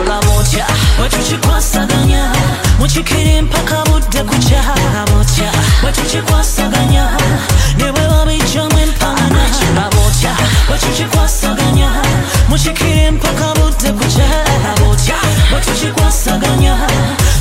my 0.06 0.20
wall, 0.28 0.44
ya, 0.54 0.66
what 0.98 1.12
you 1.14 1.38
again, 1.76 2.10
yeah. 2.10 2.34
What 2.80 2.96
you 2.96 3.04
kidding, 3.04 3.48
your 4.50 4.62
heart, 4.62 4.80
I 4.80 5.04
would 5.14 5.30
ya. 5.38 5.52
What 5.84 5.98
you 5.98 6.06
heart? 7.10 7.22
You 7.80 7.90
will 7.94 8.26
be 8.26 8.38
joining 8.54 8.94
on 9.02 9.18
it 9.30 9.34
all 9.34 9.50
Chola 9.58 9.86
moja, 9.96 10.34
wetuchikwasaganya 10.72 11.90
Muchikiri 12.50 13.12
mpaka 13.12 13.54
budde 13.56 13.90
kucha 13.94 14.24
moja, 14.26 14.40
wetuchikwasaganya 14.66 14.68
Niwe 14.68 14.68
wabijomwe 14.72 14.76
mpangana 14.76 14.76
Chola 14.80 14.82
mpaka 14.82 14.82
budde 14.82 14.82
kucha 14.86 14.86
moja, 14.86 15.16
wetuchikwasaganya 15.56 16.78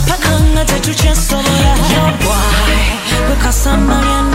Paka 0.09 0.41
nga 0.41 0.65
tetuchesobola 0.65 1.73
Yo 1.95 2.05
boy, 2.23 3.31
wekasambalyana 3.31 4.23
Nkwasobola 4.23 4.32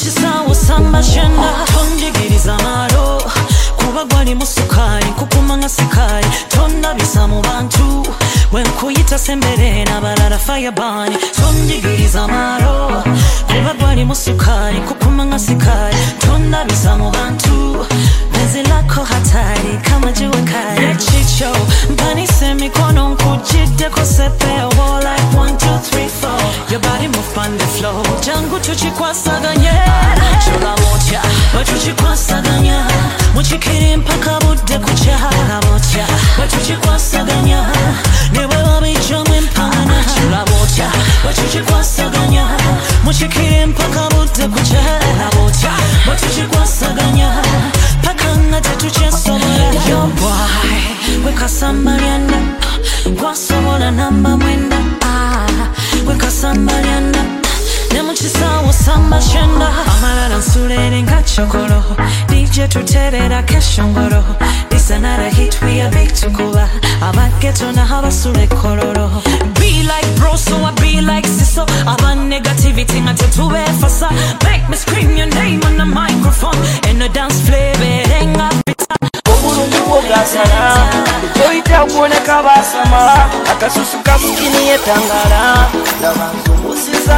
nk'isaha 0.00 0.42
usanga 0.50 0.98
ajena 0.98 1.48
tongegiriza 1.72 2.54
amaro 2.58 3.22
kuba 3.76 4.04
gwarimo 4.04 4.46
sukari 4.46 5.06
kuguma 5.18 5.56
nka 5.56 5.68
sikari 5.68 6.26
tondabiza 6.48 7.26
mu 7.28 7.40
bantu 7.42 8.06
we 8.52 8.62
kuyita 8.80 9.18
se 9.18 9.36
mbere 9.36 9.84
n'abarara 9.84 10.38
fayabani 10.38 11.16
tongegiriza 11.36 12.22
amaro 12.24 13.02
kuba 13.48 13.72
gwarimo 13.78 14.14
sukari 14.14 14.80
kuguma 14.88 15.24
nka 15.24 15.38
sikari 15.38 15.96
tondabiza 16.18 16.96
mu 16.96 17.10
bantu 17.10 17.86
penzi 18.32 18.62
lako 18.70 19.00
hatari 19.04 19.72
kama 19.84 20.12
jua 20.12 20.40
kali 20.50 20.96
chicho 20.96 21.52
mpanise 21.92 22.54
mikono 22.54 23.08
nkujite 23.08 23.90
kosepeo 23.90 24.70
like 25.04 25.36
one, 25.38 25.56
two, 25.58 25.78
three, 25.90 26.08
four. 26.08 26.39
Your 26.70 26.80
body 26.80 27.08
move 27.08 27.38
on 27.38 27.56
the 27.58 27.66
floor. 27.66 28.02
Jangu 28.20 28.58
tuchikwasaganye 28.60 29.72
chola 30.44 30.76
moja 30.76 31.22
wetuchikwasaganya 31.58 32.84
mukikiri 33.34 33.96
mpaka 33.96 34.40
budde 34.46 34.78
kukya 34.78 35.18
bwe 36.36 36.46
tukikwasaganya 36.46 37.19
ne 37.19 37.19
kyokolo 61.40 61.82
dj 62.28 62.68
tuterera 62.68 63.42
keshongolo 63.42 64.22
This 64.68 64.90
another 64.90 65.30
hit 65.30 65.60
we 65.62 65.80
basula 68.02 68.42
ekololo 68.42 69.08
be 69.58 69.82
like 69.82 70.08
bro 70.18 70.36
so 70.36 70.56
I 70.56 70.72
be 70.80 71.00
like 71.00 71.26
siso 71.26 71.62
aba 71.86 72.14
negativity 72.14 73.00
nga 73.00 73.14
tetubeefasa 73.14 74.10
make 74.44 74.68
me 74.68 74.76
scream 74.76 75.16
your 75.16 75.28
name 75.28 75.62
on 75.64 75.76
the 75.78 75.86
microphone. 75.86 76.56
And 76.88 77.00
the 77.00 77.08
dance 77.08 77.40
flavor 77.46 77.90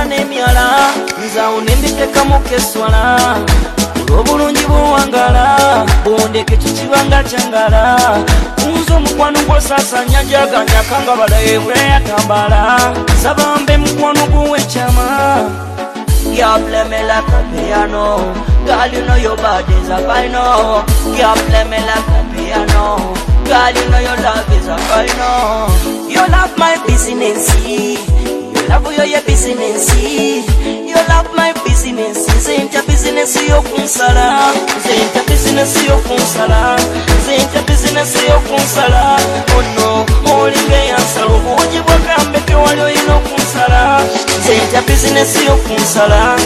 n'emyala 0.05 0.93
nzawo 1.27 1.61
nembitekamu 1.61 2.35
obulungi 4.19 4.65
buwangala 4.67 5.45
bundeka 6.05 6.55
ekyo 6.55 6.71
kibanga 6.73 7.23
kyengala 7.29 7.83
kunza 8.63 8.95
omukwano 8.97 9.39
gwosasanya 9.47 10.25
jaganyaka 10.25 10.97
nga 11.03 11.15
balaye 11.17 11.59
bulayatambala 11.59 12.61
saba 13.23 13.57
mbe 13.63 13.77
mukwano 13.77 14.27
guwekyama 14.27 15.07
yablemela 16.39 17.23
kapiano 17.23 18.21
Girl, 18.65 18.87
you 18.95 19.05
know 19.05 19.17
your 19.17 19.37
body's 19.37 19.89
a 19.89 19.99
final. 20.07 20.85
You're 21.19 21.35
playing 21.51 21.83
like 21.83 22.11
a 22.15 22.21
piano. 22.31 23.13
Girl, 23.43 23.75
you 23.75 23.91
know 23.91 23.99
your 23.99 24.19
love 24.23 24.47
is 24.55 24.69
a 24.69 24.79
final. 24.87 25.67
Your 26.09 26.29
love 26.29 26.57
my 26.57 26.79
business. 26.87 27.51
Love 28.69 28.93
your 28.95 29.05
your 29.05 29.23
business. 29.23 29.95
You 30.03 30.95
love 31.09 31.29
my 31.35 31.53
business. 31.65 32.27
Zinta 32.45 32.83
business 32.87 33.37
yo 33.49 33.63
kunsala. 33.63 34.53
Zinta 34.85 35.23
business 35.27 35.75
yo 35.87 35.97
kunsala. 36.07 36.77
Zinta 37.27 37.63
business 37.67 38.15
yo 38.29 38.41
kunsala. 38.49 39.17
Oh 39.55 39.63
no, 39.77 39.89
olinge 40.35 40.87
yansala. 40.89 41.27
Obuugi 41.27 41.81
bwakambeke 41.87 42.55
wali 42.55 42.81
olina 42.81 43.17
okunsala. 43.17 44.01
Zinta 44.47 44.83
business 44.83 45.37
yo 45.47 45.57
kunsala. 45.57 46.37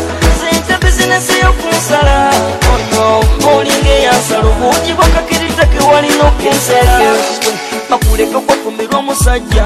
Zinta 0.41 0.79
business 0.79 1.29
yo 1.43 1.53
kunsala. 1.53 2.31
Oh 2.71 2.79
no, 2.93 3.51
olinge 3.57 4.03
yansala. 4.03 4.45
Obuugi 4.45 4.93
bwakakirita 4.93 5.67
ke 5.67 5.85
walina 5.85 6.25
okunsala. 6.29 7.17
Bakuleka 7.91 8.41
kwafumirwa 8.41 8.99
omusajja 8.99 9.65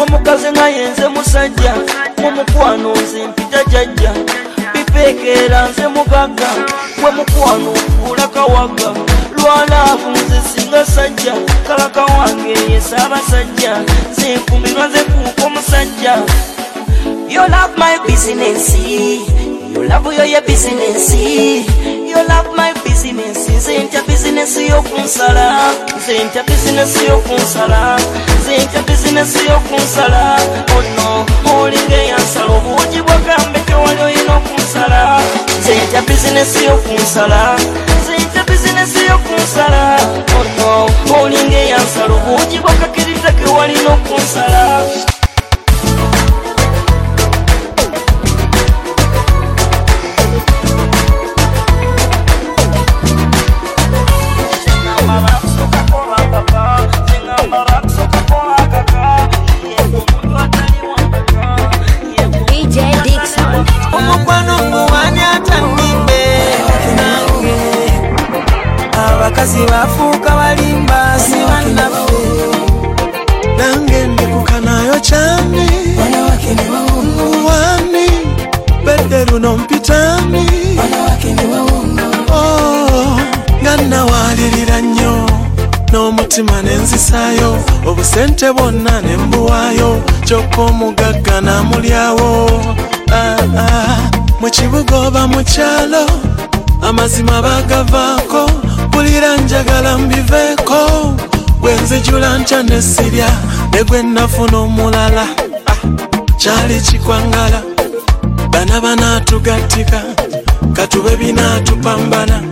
omukazi 0.00 0.50
nga 0.52 0.68
yenze 0.68 1.08
musajja 1.08 1.74
mumukwano 2.18 2.92
nze 2.92 3.26
mpita 3.26 3.64
jajja 3.64 4.12
bipeekera 4.74 5.68
nze 5.68 5.88
mugagga 5.88 6.48
gwe 7.00 7.10
mukwano 7.10 7.70
okuula 7.70 8.28
kawaga 8.28 8.90
lwalaavu 9.38 10.10
nze 10.10 10.40
singa 10.54 10.86
sajja 10.86 11.32
kalaka 11.68 12.04
wange 12.04 12.72
yesa 12.72 12.96
abasajja 13.06 13.76
nze 14.12 14.34
nfumirwa 14.36 14.86
nze 14.88 14.98
kuuka 14.98 15.46
omusajja 15.46 16.16
You 17.28 17.40
love 17.48 17.78
my 17.78 17.98
business. 18.06 18.76
You 18.76 19.88
love 19.88 20.04
your 20.14 20.26
your 20.26 20.42
business. 20.42 21.14
You 21.14 22.16
love 22.28 22.54
my 22.54 22.74
bizinesi 23.02 23.50
nze 23.50 23.78
ntya 23.78 24.02
bizinesi 24.02 24.66
y'okunsala 24.70 25.46
nze 25.96 26.24
ntya 26.24 26.42
bizinesi 26.42 27.00
y'okunsala 27.08 27.98
nze 28.38 28.54
ntya 28.64 28.82
bizinesi 28.86 29.38
y'okunsala 29.50 30.22
ono 30.78 31.08
olinga 31.54 31.96
eyansala 32.04 32.50
obuwugi 32.58 33.00
bwagambe 33.06 33.58
tewali 33.66 34.00
olina 34.06 34.32
okunsala 34.40 35.00
nze 35.60 35.74
ntya 35.84 36.02
bizinesi 36.06 36.64
y'okunsala 36.68 37.40
nze 37.98 38.14
ntya 38.24 38.42
bizinesi 38.48 39.00
y'okunsala 39.10 39.82
ono 40.40 40.70
olinga 41.20 41.58
eyansala 41.64 42.12
obuwugi 42.18 42.58
bwakakirita 42.62 43.30
kewalina 43.38 43.90
okunsala 43.96 44.62
obusente 88.42 88.52
bwonna 88.52 89.00
ne 89.02 89.16
mbuwaayo 89.16 90.02
kyokka 90.24 90.60
omugagga 90.62 91.40
namulyawo 91.40 92.50
Ah, 93.14 93.36
ah, 93.58 94.10
mu 94.40 94.48
kibuga 94.50 94.96
oba 94.96 95.26
mu 95.28 95.44
kyalo 95.44 96.06
amazima 96.82 97.42
bagavaako 97.42 98.50
bulira 98.90 99.36
njagala 99.36 99.98
mbiveeko. 99.98 101.14
Gwenzijula 101.60 102.38
ntya 102.38 102.62
nesirya 102.62 103.28
ne 103.72 103.84
gwe 103.84 104.02
nafuna 104.02 104.58
omulala. 104.58 105.26
Ah, 105.66 105.76
kyali 106.38 106.80
kikwangala. 106.80 107.62
Bana 108.50 108.80
banaatugattika 108.80 110.02
katube 110.72 111.16
binaatupambana. 111.16 112.42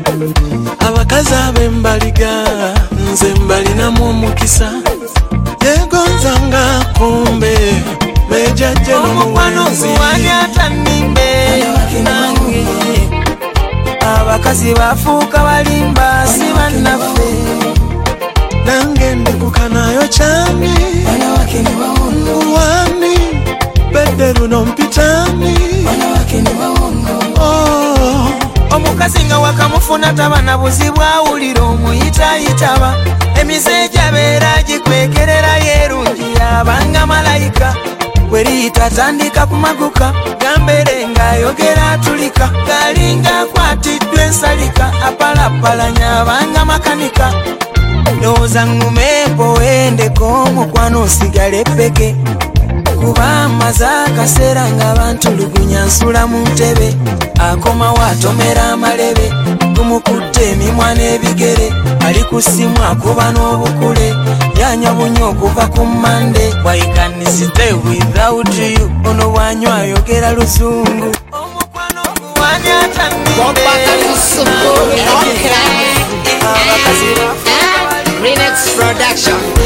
Abakazi 0.86 1.34
ab'embaliga 1.34 2.30
nze 3.12 3.34
mbalinamu 3.44 4.04
omukisa 4.10 4.70
yegonzanga 5.70 6.62
kumbe 6.98 7.54
mejajje 8.30 8.94
omukwano 8.94 9.64
guwani 9.70 10.28
atandimbe. 10.42 11.30
Nange 12.04 12.66
abakazi 14.16 14.74
bafuuka 14.74 15.38
balimba 15.38 16.26
si 16.26 16.44
bannaffe. 16.56 17.28
Nange 18.66 19.14
ndikukanayo 19.14 20.08
cyane 20.08 20.70
wani 22.54 23.14
bedde 23.92 24.32
luno 24.32 24.64
mpitani 24.64 25.54
omukazi 28.76 29.24
nga 29.24 29.38
wakamufuna 29.38 30.12
taba 30.12 30.42
na 30.42 30.58
buzibu 30.58 31.02
awulira 31.02 31.62
omuyitayitaba 31.62 32.94
emize 33.40 33.88
gyabeera 33.88 34.62
gikwekerera 34.66 35.56
yerungi 35.56 36.26
yabanga 36.40 37.06
malayika. 37.06 37.74
Bweriyita 38.30 38.90
tandika 38.90 39.46
kumaguka 39.46 40.12
gambere 40.40 41.06
ng'ayogera 41.08 41.90
atulika. 41.92 42.50
Galinga 42.66 43.40
akwatiddwa 43.40 44.22
ensalika 44.24 44.92
apalapalanya 45.08 46.20
abanga 46.20 46.64
makanika. 46.64 47.32
Ndowooza 48.18 48.64
ŋŋume 48.66 49.26
mpoendeko 49.34 50.24
omukwano 50.46 51.02
osigale 51.02 51.64
peke 51.64 52.14
kuba 53.00 53.26
amaze 53.44 53.86
akaseera 54.06 54.64
ng'abantulugunya 54.76 55.84
nsula 55.88 56.26
mu 56.26 56.38
ntebe. 56.52 56.88
Akomawo 57.48 58.00
atomera 58.10 58.62
amalebe 58.72 59.26
gumukutte 59.74 60.42
emimwa 60.52 60.94
n'ebigere. 60.94 61.72
Ali 62.06 62.22
ku 62.28 62.36
ssimu 62.42 62.80
akuba 62.90 63.32
n'obukule 63.32 64.08
yanywa 64.60 64.92
bunywa 64.96 65.28
okuva 65.32 65.64
ku 65.74 65.82
mande 65.84 66.44
waikanisize 66.64 67.66
without 67.84 68.54
you? 68.74 68.84
Ono 69.08 69.30
bwanywa 69.32 69.74
ayogera 69.76 70.32
luzungu. 70.32 71.10
Atandike 72.50 73.40
production 78.76 79.59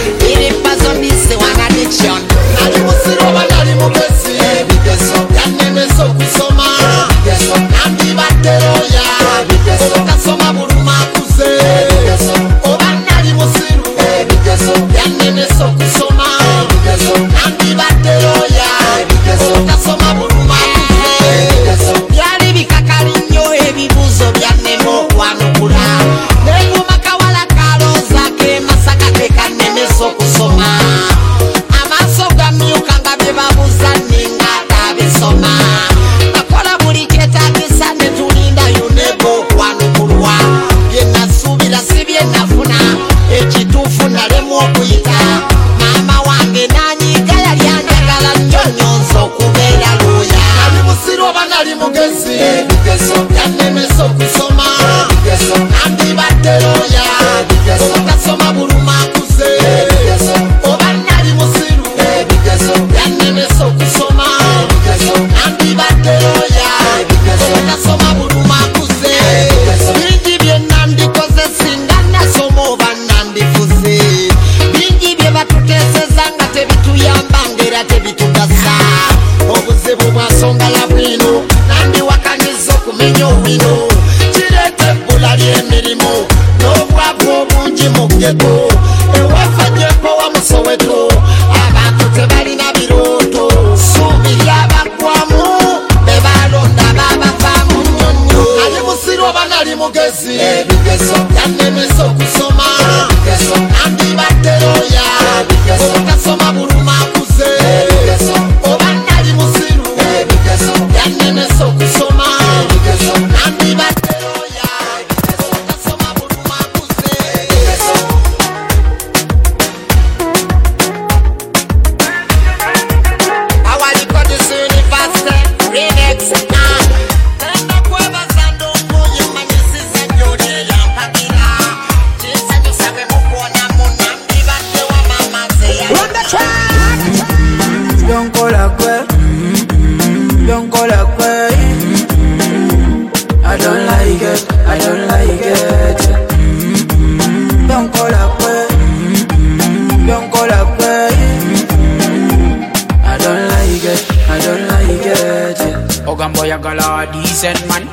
decent 157.44 157.68
man. 157.68 157.84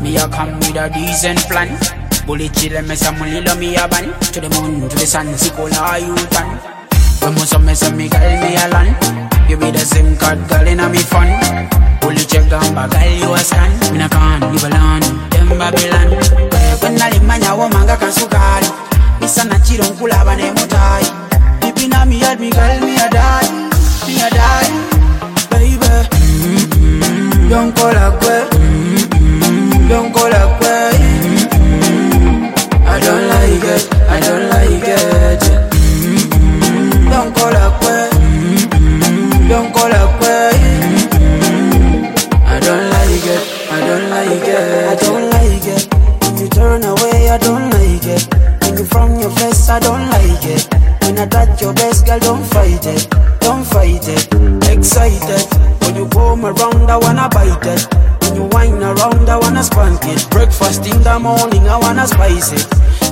Me 0.00 0.16
a 0.16 0.28
come 0.28 0.54
with 0.60 0.78
a 0.78 0.88
decent 0.94 1.40
plan. 1.50 1.68
Bullet 2.24 2.52
chilemesa 2.52 3.10
mulilo 3.18 3.58
me 3.58 3.74
a 3.74 3.88
ban 3.88 4.14
to 4.32 4.40
the 4.40 4.48
moon 4.54 4.88
to 4.88 4.96
the 4.96 5.06
sun 5.06 5.26
sikola 5.34 5.98
you 5.98 6.14
tan 6.30 6.46
when 7.20 7.34
musomesa 7.34 7.90
me 7.96 8.08
girl 8.08 8.34
me 8.42 8.54
a 8.54 8.68
land. 8.68 8.94
You 9.50 9.56
be 9.56 9.72
the 9.72 9.80
same 9.80 10.16
card 10.16 10.38
girl 10.48 10.66
in 10.68 10.78
a 10.78 10.88
me 10.88 10.98
fun. 10.98 11.26
Bullet 12.00 12.28
check 12.28 12.48
gamba 12.48 12.86
girl 12.86 13.10
you 13.10 13.34
a 13.34 13.38
scan. 13.38 13.70
Me 13.92 13.98
na 13.98 14.08
can 14.08 14.54
you 14.54 14.60
balan 14.62 15.02
dem 15.30 15.48
babylon. 15.58 16.08
When 16.78 17.02
I 17.02 17.10
limanya 17.10 17.58
womanga 17.58 17.96
kasukari 17.96 18.70
misana 19.20 19.58
chiro 19.66 19.84
nkulaba 19.84 20.36
ne 20.36 20.52
mutai 20.54 21.06
deep 21.60 21.82
in 21.82 21.92
a 21.92 22.06
me 22.06 22.20
head 22.20 22.38
me 22.38 22.50
girl 22.50 22.80
me 22.86 22.94
a 23.02 23.10
die. 23.10 23.50
Me 24.06 24.22
a 24.22 24.30
die 24.30 24.95
byonkola 27.48 28.10
kwe 28.10 28.36
byonkola 29.88 30.40
kwe 30.58 30.76
I 32.88 33.00
don't 33.00 33.28
like 33.28 33.64
it, 33.74 33.82
I 34.08 34.20
don't 34.20 34.48
like 34.50 34.88
it. 34.88 35.42
Byonkola 37.08 37.64
kwe 37.80 37.96
byonkola 39.48 40.00
kwe 40.18 40.36
I 42.46 42.60
don't 42.60 42.86
like 42.94 43.26
it, 43.34 43.42
I 43.70 43.80
don't 43.86 44.10
like 44.10 44.48
it. 44.48 44.88
I 44.90 44.96
don't 45.04 45.30
like 45.30 45.66
it. 45.74 45.94
When 46.22 46.36
you 46.38 46.48
turn 46.48 46.82
away, 46.84 47.30
I 47.30 47.38
don't 47.38 47.70
like 47.70 48.06
it. 48.06 48.26
When 48.62 48.76
you 48.78 48.84
from 48.84 49.20
your 49.20 49.30
face, 49.30 49.68
I 49.68 49.78
don't 49.78 50.08
like 50.10 50.44
it. 50.44 50.66
When 51.02 51.18
I 51.18 51.26
touch 51.26 51.62
your 51.62 51.74
best, 51.74 52.06
girl, 52.06 52.18
don't 52.18 52.44
fight 52.44 52.84
it. 52.86 53.08
Don't 53.40 53.64
fight 53.64 54.08
it. 54.08 54.26
Excited 54.68 55.46
When 55.96 56.04
you 56.04 56.10
come 56.10 56.44
around, 56.44 56.90
I 56.90 56.98
wanna 56.98 57.26
bite 57.30 57.64
it. 57.64 57.88
When 58.20 58.36
you 58.36 58.44
whine 58.52 58.82
around, 58.82 59.30
I 59.30 59.38
wanna 59.38 59.64
spank 59.64 60.04
it. 60.04 60.28
Breakfast 60.28 60.84
in 60.84 61.02
the 61.02 61.18
morning, 61.18 61.66
I 61.70 61.78
wanna 61.78 62.06
spice 62.06 62.52
it. 62.52 62.68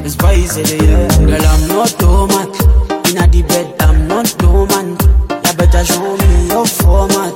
Spice 0.07 0.59
it, 0.59 0.70
yeah. 0.83 1.09
Girl, 1.16 1.47
I'm 1.47 1.66
not 1.66 1.97
dormant 1.99 2.61
In 3.09 3.31
the 3.31 3.42
bed, 3.49 3.75
I'm 3.81 4.07
not 4.07 4.37
dormant 4.37 5.01
You 5.01 5.57
better 5.57 5.83
show 5.83 6.14
me 6.18 6.49
your 6.49 6.66
format. 6.66 7.33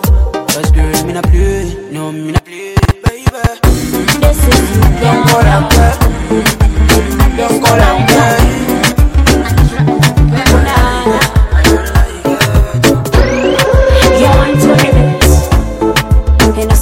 Cause 0.52 0.70
girl, 0.70 1.06
me 1.06 1.14
not 1.14 1.24
play 1.24 1.64
No, 1.92 2.12
me 2.12 2.32
not 2.32 2.44
play 2.44 2.74
Baby. 3.08 3.24
This 4.20 4.44
is 4.52 4.68
Don't 5.00 5.26
call 5.28 5.48
out 5.48 5.72
Don't 7.38 7.64
call 7.64 7.80
out 7.80 8.17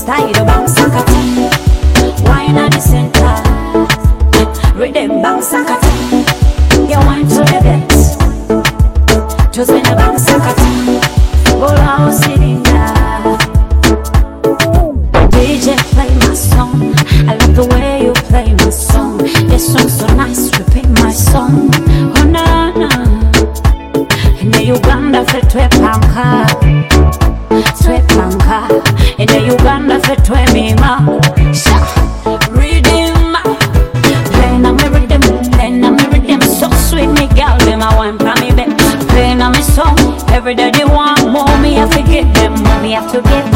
style 0.07 0.39
of 0.41 0.47
bounce. 0.47 0.79
Wine 2.23 2.57
at 2.57 2.71
the 2.71 2.79
center, 2.79 3.35
rhythm 4.79 5.21
cut. 5.21 5.83
You 6.91 6.99
want 7.07 7.29
to 7.31 7.43
it, 7.75 7.91
just 9.53 9.71
cut. 9.71 10.59
Go 11.61 11.69
down, 11.75 12.13
cylinder. 12.13 12.89
DJ, 15.35 15.77
play 15.95 16.13
my 16.23 16.35
song. 16.35 16.95
I 17.29 17.35
love 17.41 17.55
the 17.57 17.65
way 17.73 18.05
you 18.05 18.13
play 18.31 18.53
my 18.53 18.71
song. 18.71 19.19
This 19.49 19.73
song's 19.73 19.99
so 19.99 20.07
nice, 20.15 20.57
repeat 20.57 20.89
my 21.03 21.11
song. 21.11 21.71
Oh 22.17 22.25
na 22.35 22.71
na. 22.81 22.91
Ne 24.45 24.71
Uganda 24.71 25.25
fetwe 25.25 25.69
panka 25.81 26.66
Twe 27.63 28.01
panka 28.09 28.69
Ne 29.19 29.53
Uganda 29.53 29.99
fetwe 30.01 30.47
mima 30.53 31.21
Sha. 31.55 31.79
Rhythm 32.51 33.37
Play 34.33 34.59
na 34.59 34.73
me 34.73 34.89
rhythm 34.89 35.51
Play 35.53 35.71
na 35.71 35.91
me 35.91 36.05
rhythm. 36.13 36.41
So 36.43 36.71
sweet 36.71 37.09
me 37.09 37.29
gal 37.35 37.59
Them 37.59 37.83
a 37.83 37.97
wine 37.97 38.19
pa 38.19 38.35
me 38.41 38.51
back 38.53 38.69
na 39.37 39.51
me 39.51 39.63
song. 39.63 39.97
Every 40.31 40.55
day 40.55 40.71
they 40.71 40.85
want 40.85 41.31
more 41.31 41.59
Me 41.59 41.75
have 41.75 41.91
to 41.93 42.03
give 42.03 42.33
them 42.35 42.55
Me 42.83 42.93
have 42.93 43.11
to 43.13 43.23
give 43.23 43.51
them 43.51 43.56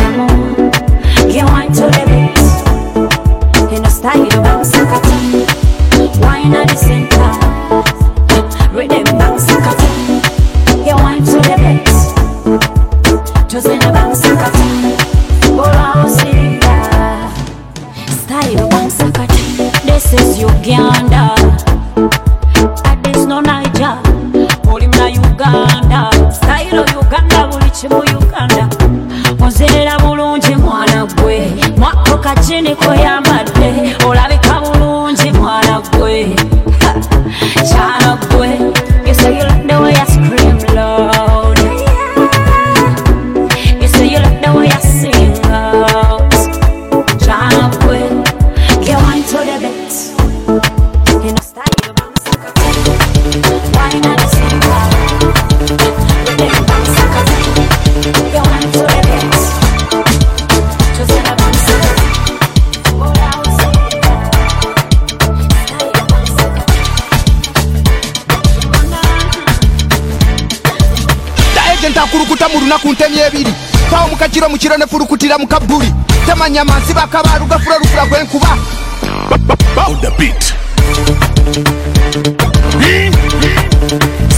lunaku 72.71 72.93
ntemi 72.93 73.19
ebiri 73.19 73.55
pawo 73.91 74.09
mukakiro 74.09 74.49
mukiro 74.49 74.77
nefulukutira 74.77 75.39
mukabuli. 75.39 75.93
Temanya 76.27 76.65
mansi 76.65 76.95
bakabalu 76.95 77.47
gafula 77.47 77.79
lufula 77.79 78.07
gwenkuba 78.07 78.59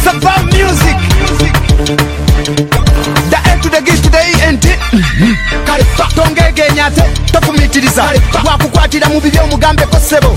Saba 0.02 0.42
music. 0.48 0.98
The 3.28 3.38
end 3.50 3.62
to 3.62 3.68
the 3.68 3.82
gift 3.84 4.04
today 4.04 4.32
and 4.48 4.62
kale 5.66 5.84
tongegenya 6.14 6.90
te 6.90 7.02
tofumiitiriza 7.32 8.04
wakukwatira 8.46 9.08
mu 9.08 9.20
bibyo 9.20 9.42
omugambeko 9.44 9.96
ssebo 9.96 10.36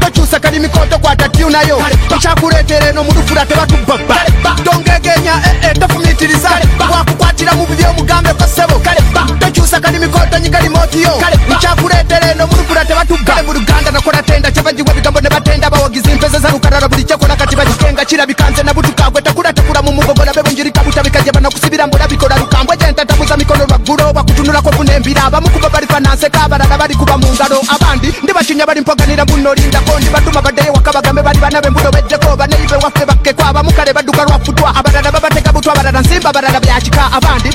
tokyusa 0.00 0.40
kalimi 0.40 0.68
ko 0.68 0.78
tokwata 0.86 1.28
tyunayo 1.28 1.82
nkyakuleetera 2.16 2.88
eno 2.88 3.04
mulufula 3.04 3.46
tebatubaba 3.46 4.16
tongegenya 4.64 5.34
ee 5.44 5.66
eh, 5.66 5.70
eh, 5.70 5.78
tofumiitiriza 5.78 6.50
bwakukwatira 7.78 7.92
mu 7.92 7.94
bibi 7.94 8.00
omugambeko 8.00 8.44
ssebo 8.46 8.80
tokyusa 9.40 9.80
kalimi 9.80 10.08
kotonyiga 10.08 10.60
limootiyo 10.60 11.10
nkyakuleetera 11.48 12.30
eno 12.32 12.46
mulufula 12.46 12.84
tebatugale 12.84 13.42
mu 13.42 13.52
luganda 13.52 13.90
nakola 13.90 14.22
tenda 14.22 14.50
kyebagiwa 14.50 14.90
ebigambo 14.92 15.20
ne 15.20 15.28
batenda 15.28 15.70
bawagizi 15.70 16.14
mpeza 16.14 16.38
za 16.38 16.48
lukalala 16.50 16.88
buli 16.88 17.04
kyekola 17.04 17.36
kati 17.36 17.56
bakikenga 17.56 18.04
kirabika 18.04 18.50
nze 18.50 18.62
nabutukagwe 18.62 19.22
tekulatekula 19.22 19.82
mu 19.82 19.92
mugogo 19.92 20.24
nabe 20.24 20.42
bwenjirika 20.42 20.82
butabika 20.84 21.20
gye 21.22 21.32
banakusibira 21.32 21.86
mbulabikola 21.86 22.36
lukambwe 22.36 22.76
gyentatabuza 22.76 23.36
mikono 23.36 23.64
lwaggulo 23.66 24.12
bakutunulako 24.12 24.70
bunembira 24.70 25.24
abamu 25.24 25.48
kuba 25.50 25.68
bali 25.68 25.86
fananseka 25.86 26.42
abalala 26.42 26.78
bali 26.78 26.94
kuba 26.94 27.16
mu 27.18 27.28
ngalo 27.34 27.60
abandi 27.74 28.08
ndi 28.22 28.32
bakinya 28.32 28.66
bali 28.66 28.80
mpoganira 28.80 29.24
muno 29.24 29.54
lindako 29.54 29.98
ndi 30.00 30.10
batuma 30.10 30.42
baddeyo 30.42 30.72
waka 30.72 30.92
bagambe 30.92 31.22
bali 31.22 31.38
bana 31.38 31.60
bembulo 31.60 31.90
beddeko 31.90 32.36
baneibe 32.36 32.76
waffe 32.76 33.04
bakkeko 33.06 33.42
abamu 33.44 33.72
kale 33.72 33.92
badduka 33.92 34.24
lwafutwa 34.24 34.74
abalala 34.76 35.12
babatega 35.12 35.52
butwa 35.52 35.72
abalala 35.72 36.00
nsimba 36.00 36.30
abalala 36.30 36.60
byakika 36.60 37.12
abandi 37.12 37.47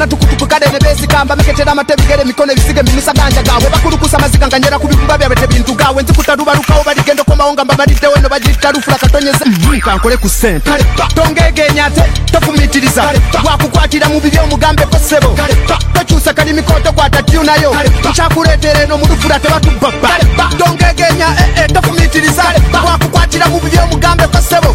bisana 0.00 0.06
tukutuku 0.06 0.46
kale 0.46 0.66
ne 0.72 0.78
beesikamba 0.78 1.36
meketera 1.36 1.72
amate 1.72 1.96
bigere 1.96 2.22
emikono 2.22 2.52
ebisige 2.52 2.82
minusa 2.82 3.12
ganja 3.12 3.42
gaabwe 3.42 3.70
bakulukusa 3.70 4.16
amaziga 4.16 4.46
nga 4.46 4.58
nyera 4.58 4.78
ku 4.78 4.88
bibumba 4.88 5.18
byabwe 5.18 5.36
tebintu 5.36 5.74
gaabwe 5.74 6.02
nzikutalubalukawo 6.02 6.82
baligenda 6.84 7.22
okomawo 7.22 7.52
nga 7.52 7.64
mbamaliddewo 7.64 8.14
eno 8.16 8.28
bagiyita 8.28 8.72
lufula 8.72 8.96
katonyeze 8.98 9.44
mm, 9.44 9.80
kankole 9.80 10.16
ku 10.16 10.28
sente 10.28 10.70
tongegenya 11.14 11.84
ate 11.86 12.02
tofumitiriza. 12.32 13.02
Bwakukwatira 13.42 14.08
mu 14.08 14.20
bibi 14.20 14.38
omugambeko 14.38 14.98
ssebo 14.98 15.36
tokyusa 15.92 16.34
kalimi 16.34 16.62
kotokwata 16.62 17.22
tyunayo 17.22 17.74
nkyakuleetera 18.10 18.82
eno 18.82 18.98
mulufula 18.98 19.38
tebatubaba 19.40 20.08
tongegenya 20.58 21.26
ee 21.38 21.60
eh, 21.60 21.64
eh, 21.64 21.72
tofumitiriza. 21.72 22.44
Bwakukwatira 22.72 23.46
mu 23.48 23.60
bibi 23.60 23.78
omugambeko 23.78 24.38
ssebo 24.38 24.74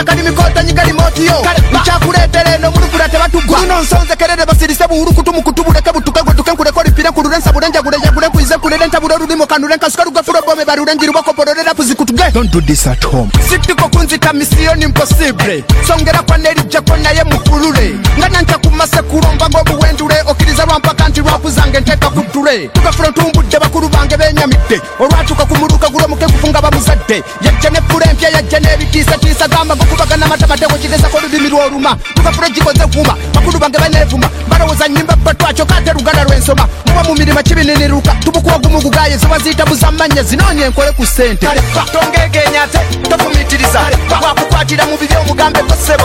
tokyusa 0.00 0.04
kalimi 0.04 0.32
kotonyiga 0.32 0.84
limootiyo 0.84 1.34
nkyakuleetera 1.72 2.54
eno 2.54 2.70
mulufula 2.70 3.08
tebatugwa 3.08 3.60
luno 3.60 3.80
nsonzekerere 3.82 4.46
basirise 4.46 4.86
buwulukutu 4.88 5.32
mukutubuleke 5.32 5.92
butuke 5.92 6.22
gwetuke 6.22 6.50
nkuleko 6.52 6.82
lipire 6.82 7.10
kulule 7.10 7.38
nsabule 7.38 7.68
njagule 7.68 7.98
njagule 7.98 8.28
kwize 8.28 8.58
kulele 8.58 8.86
ntabule 8.86 9.14
olulimo 9.14 9.46
kanule 9.46 9.76
nkasuka 9.76 10.04
lugafula 10.04 10.42
bome 10.42 10.64
balule 10.64 10.94
njiribwakopororera 10.94 11.74
puzikutuge 11.74 12.30
don't 12.32 12.50
do 12.52 12.60
this 12.60 12.86
at 12.86 13.04
home. 13.06 13.30
Sitiko 13.48 13.88
kunzita 13.88 14.32
misiyoni 14.32 14.84
impossible. 14.84 15.64
Songera 15.86 16.22
kwa 16.22 16.38
nelijjako 16.38 16.96
naye 16.96 17.24
mufulule 17.24 17.94
nga 18.18 18.28
nanca 18.28 18.58
kumase 18.58 19.02
kulomba 19.02 19.48
ng'obuwendule 19.48 20.14
okiriza 20.26 20.64
lwampaka 20.66 20.99
nti 21.10 21.20
lwapu 21.20 21.50
zange 21.50 21.80
nteeka 21.80 22.10
ku 22.10 22.20
ttule 22.22 22.68
tugafula 22.68 23.08
ntumbudde 23.10 23.58
bakulu 23.58 23.88
bange 23.88 24.16
benyamidde 24.16 24.80
olwatuka 24.98 25.44
ku 25.44 25.54
muluka 25.56 25.88
gulomuke 25.88 26.24
kufunga 26.26 26.60
bamuzadde 26.62 27.22
yajja 27.42 27.70
ne 27.70 27.80
fula 27.88 28.10
empya 28.10 28.28
yajja 28.28 28.58
n'ebitiisatiisa 28.60 29.48
gamba 29.48 29.74
gokubagana 29.74 30.26
matamateko 30.26 30.74
kitesako 30.78 31.16
olulimi 31.18 31.48
lwoluma 31.48 31.96
tugafula 32.14 32.48
gikoze 32.48 32.84
vuma 32.84 33.16
bakulu 33.34 33.58
bange 33.58 33.78
baneevuma. 33.78 34.28
Balowooza 34.48 34.88
nyimba 34.88 35.16
batwakyo 35.16 35.66
kate 35.66 35.92
luganda 35.92 36.24
lwensoma 36.24 36.68
muba 36.86 37.02
mu 37.04 37.14
mirima 37.14 37.42
kibininiruka 37.42 38.12
tubukuwa 38.14 38.58
gumugugaye 38.58 39.16
ziba 39.16 39.38
ziyita 39.38 39.66
buzammanya 39.66 40.22
zinoonye 40.22 40.64
enkole 40.64 40.92
ku 40.92 41.06
ssente. 41.06 41.46
Tongegenya 41.92 42.62
ate 42.62 42.78
tofumitiriza 43.08 43.80
bwakukwatira 44.08 44.86
mu 44.86 44.96
bibi 44.98 45.14
omugambeko 45.16 45.74
ssebo 45.74 46.04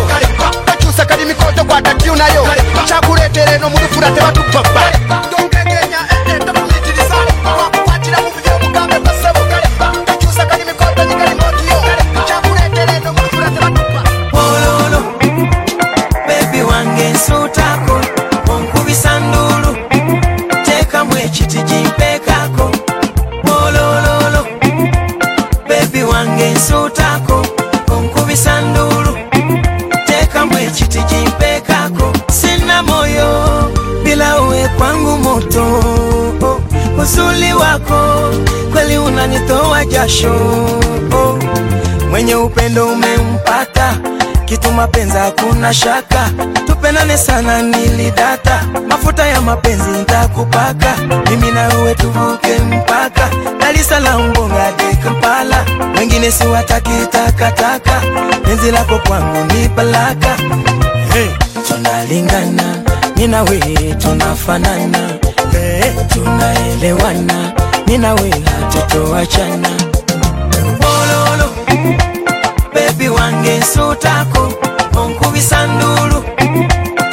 akasakali 0.95 1.25
mikoto 1.25 1.63
gwadatiunayo 1.63 2.47
chakuletereno 2.85 3.69
mulufura 3.69 4.11
tevatubvabba 4.11 4.81
kweli 39.25 39.35
unanitoa 39.37 39.85
jasho 39.85 40.33
mwenye 42.09 42.35
upendo 42.35 42.87
umempata 42.87 43.97
kitu 44.45 44.71
mapenzi 44.71 45.17
hakuna 45.17 45.73
shaka. 45.73 46.29
Tupendane 46.67 47.17
sana 47.17 47.61
nilidata 47.61 48.63
mafuta 48.89 49.27
ya 49.27 49.41
mapenzi 49.41 49.89
nitakupaka, 49.89 50.95
mimi 51.31 51.51
na 51.51 51.67
wewe 51.67 51.95
tuvuke 51.95 52.57
mpaka 52.59 53.29
Dar 53.59 53.75
es 53.75 53.87
Salaam 53.89 54.33
Bonga 54.33 54.55
hadi 54.63 54.95
Kampala. 55.03 55.65
Wengine 55.97 56.31
siwataki 56.31 56.89
takataka 57.11 58.01
penzi 58.45 58.71
lako 58.71 58.99
kwangu 59.07 59.53
ni 59.53 59.67
baraka. 59.67 60.37
Hey. 61.13 61.27
tunalingana 61.67 62.63
mimi 63.15 63.27
na 63.27 63.43
wewe 63.43 63.95
tunafanana. 63.97 64.99
Hey. 65.51 65.91
tunaelewana 66.13 67.53
nina 67.87 68.13
we 68.15 68.29
hatutoachana 68.29 69.69
ololo 70.79 71.49
bebi 72.73 73.09
wange 73.09 73.57
nsuutako 73.57 74.53
onkubisa 74.97 75.67
ndulu 75.67 76.23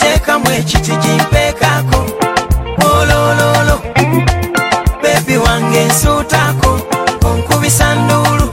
teekamu 0.01 0.51
ekiti 0.59 0.93
gimpeekako 0.97 2.05
olololo 2.85 3.81
bebi 5.03 5.37
wange 5.37 5.85
nsuutako 5.85 6.81
onkubisa 7.25 7.95
ndulu 7.95 8.53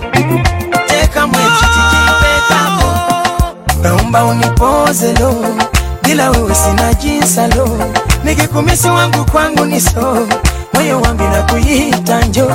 teekamu 0.88 1.34
ekiti 1.36 1.82
gimpeekako 1.92 2.90
naomba 3.84 4.26
unipoze 4.26 5.14
lo 5.14 5.36
bila 6.04 6.30
wewe 6.32 6.56
sina 6.56 6.94
jinsalo 6.94 7.70
nikikumisi 8.24 8.88
wangu 8.88 9.26
kwangu 9.26 9.66
niso 9.66 10.28
moyo 10.74 11.02
wangu 11.02 11.24
nakuita 11.24 12.22
njo 12.22 12.52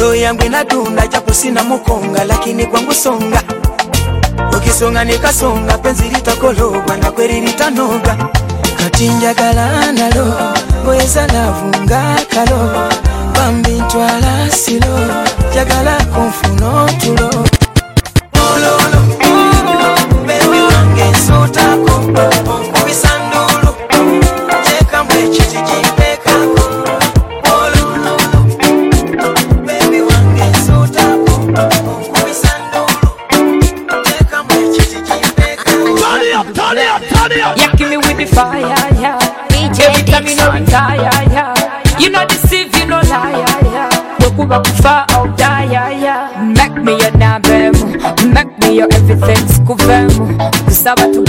roho 0.00 0.14
yangu 0.14 0.42
inadunda, 0.44 1.06
japo 1.06 1.32
sina 1.34 1.62
mukonga, 1.64 2.24
lakini 2.24 2.66
kwangu 2.66 2.94
songa, 2.94 3.42
ukisonga 4.56 5.04
nikasonga, 5.04 5.78
penzi 5.78 6.02
litakologwa 6.08 6.96
na 6.96 7.10
kweli 7.10 7.40
litanoga, 7.40 8.16
katinjagala 8.78 9.92
nalo 9.92 10.34
ngoyeza 10.84 11.26
navunga 11.26 12.16
kalo. 12.34 12.70
Bambi 13.34 13.70
ntwala 13.70 14.50
silo 14.50 14.98
jagala 15.54 15.96
kumfuno 16.04 16.88
tulo 17.00 17.30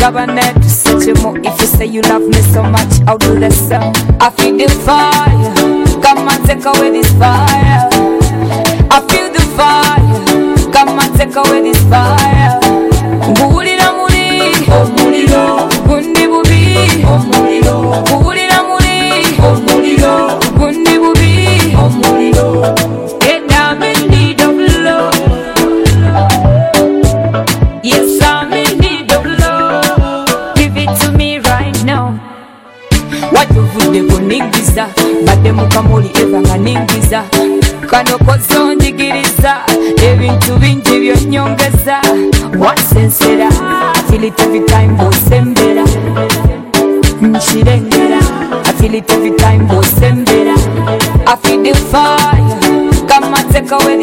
governor. 0.03 0.42
feel 44.23 44.31
it 44.31 44.39
every 44.39 44.65
time, 44.65 44.95
bosembera 44.97 45.83
Nchirengera 47.21 48.19
mm, 48.19 48.67
I 48.67 48.73
feel 48.73 48.93
it 48.95 49.11
every 49.11 49.35
time, 49.35 49.67
bosembera 49.67 50.55
I 51.27 51.35
feel 51.35 51.63
the 51.63 51.73
fire. 51.91 53.07
Come 53.07 53.33
and 53.33 53.51
take 53.51 53.71
away 53.71 54.02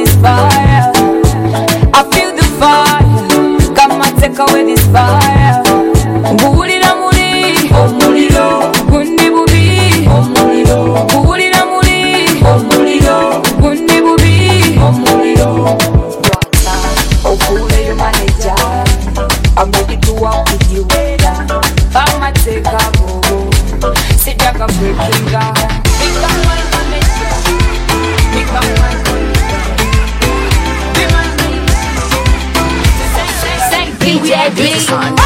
DJ 34.23 34.55
Glee. 34.55 35.20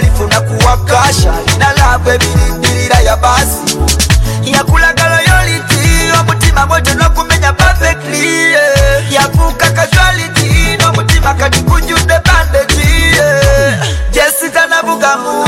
uhalifu 0.00 0.26
na 0.26 0.40
kuwakasha. 0.40 1.32
Na 1.58 1.72
labwe 1.72 2.18
bilibili 2.18 3.06
ya 3.06 3.16
basi. 3.16 3.78
Yakulaga 4.44 5.08
loyalty 5.08 6.12
omutima 6.20 6.66
gwojo 6.66 6.94
nokumenya 6.94 7.52
perfectly 7.52 8.52
yeah. 8.52 9.12
yavuka 9.12 9.70
casuality 9.70 10.76
nomutima 10.82 11.34
kadikujude 11.34 12.14
bandage 12.24 12.74
yeah. 13.16 13.86
jesita 14.10 14.66
navugamu 14.66 15.44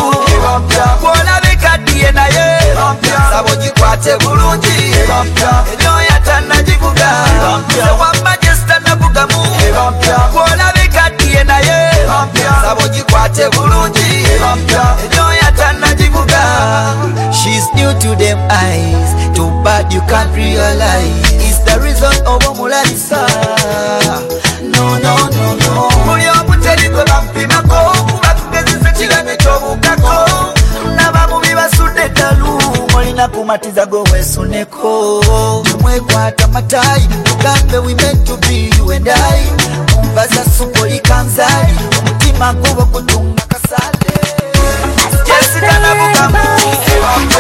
kwolabikaddiye 1.01 2.13
naye 2.13 2.61
sabo 3.33 3.57
gikwate 3.57 4.17
bulungi 4.17 4.93
eryoya 5.73 6.21
tanagivuga 6.25 7.09
sewa 7.85 8.15
jesita 8.41 8.79
naye 11.45 11.91
sabo 12.63 12.89
bulungi. 13.51 14.02
mapya 14.57 14.97
edoyata 15.05 15.73
najivuga 15.73 16.43
shes 17.33 17.65
new 17.75 17.93
to 18.01 18.15
them 18.17 18.39
eyes. 18.51 19.15
Too 19.37 19.49
bad 19.65 19.93
you 19.93 20.01
can't 20.03 20.35
realize. 20.37 21.33
Is 21.43 21.59
the 21.65 21.81
reason 21.81 22.13
oba 22.27 22.47
omulalisa 22.49 23.21
no 24.77 24.99
no 24.99 25.17
no 25.37 25.55
no. 25.57 25.89
Buli 26.05 26.27
obuteri 26.41 26.89
gwe 26.89 27.05
bampimako. 27.05 27.97
Kuba 28.13 28.35
tugezesa 28.35 28.91
kirame 28.91 29.37
kyobugako. 29.37 30.29
Nabamubi 30.97 31.55
basudde 31.55 32.03
eddalu 32.05 32.59
olina 32.97 33.29
kumatiza 33.29 33.87
gowesuneko 33.87 35.25
temwekwata 35.65 36.49
matayi 36.49 37.09
tugambe 37.25 37.79
women 37.79 38.25
to 38.25 38.37
be 38.37 38.71
you 38.77 38.91
and 38.93 39.09
i. 39.09 39.43
Mumbaza 39.97 40.45
supolikansali 40.59 41.79
omutima 41.99 42.53
guba 42.53 42.85
kutunga 42.85 43.43
kasale. 43.49 44.12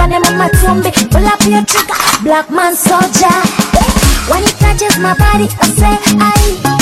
gun 0.00 0.12
him 0.12 0.22
on 0.24 0.38
my 0.38 0.48
tummy 0.48 0.90
Pull 1.12 1.26
up 1.26 1.40
your 1.46 1.64
trigger, 1.64 1.94
black 2.22 2.50
man 2.50 2.74
soldier. 2.74 3.36
When 4.30 4.42
he 4.42 4.52
touches 4.62 4.98
my 4.98 5.14
body, 5.14 5.48
I 5.60 5.66
say, 5.76 5.98
aye. 6.18 6.79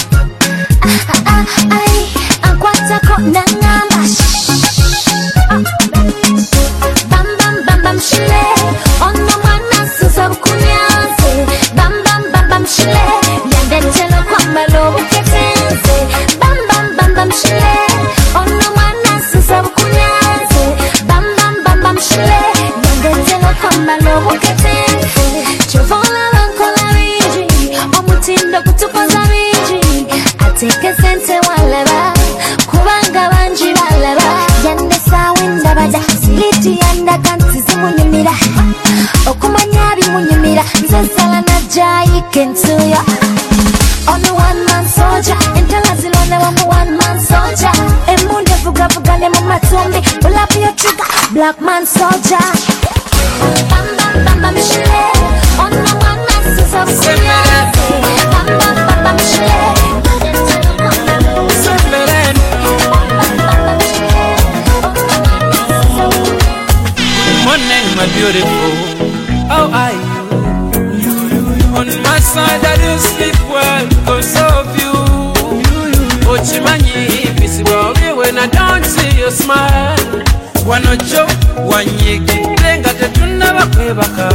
mira 38.19 38.35
okumanya 39.31 39.95
bimunyumira 39.97 40.64
na 41.47 41.57
jai 41.75 42.23
kentu 42.31 42.75
ya 42.91 43.03
ono 44.12 44.35
one 44.35 44.61
man 44.66 44.85
soldier 44.89 45.39
entala 45.55 45.95
zilonda 46.01 46.39
wamu 46.39 46.64
one 46.69 46.91
man 46.99 47.21
soldier. 47.21 47.73
Emunde 48.07 48.51
fuga 48.64 48.89
fuga 48.89 49.19
ne 49.19 49.29
mu 49.29 49.41
matumbi 49.49 50.01
bula 50.23 50.47
yo 50.62 50.71
triga 50.77 51.05
black 51.31 51.61
man 51.61 51.87
soldier. 51.87 52.47
Bam 53.71 53.87
bam 53.99 54.25
bam 54.25 54.43
bam 54.43 54.55
mishule 54.55 55.18
beautiful. 68.19 68.73
How 69.47 69.71
are 69.71 69.93
you? 69.95 70.09
On 71.79 71.87
my 72.03 72.19
side, 72.19 72.62
I 72.66 72.75
do 72.83 72.93
sleep 72.99 73.39
well 73.55 73.87
because 73.89 74.35
of 74.51 74.66
you. 74.81 74.93
Ochimanyi, 76.29 77.31
bisibwa 77.41 77.91
obye 77.91 78.12
when 78.16 78.39
I 78.39 78.47
don't 78.49 78.85
see 78.85 79.19
your 79.19 79.31
smile. 79.31 80.25
Wano 80.66 80.97
jo, 80.97 81.27
wanyigidde 81.71 82.79
nga 82.79 82.95
tetunnaba 82.95 83.66
kwebaka. 83.66 84.29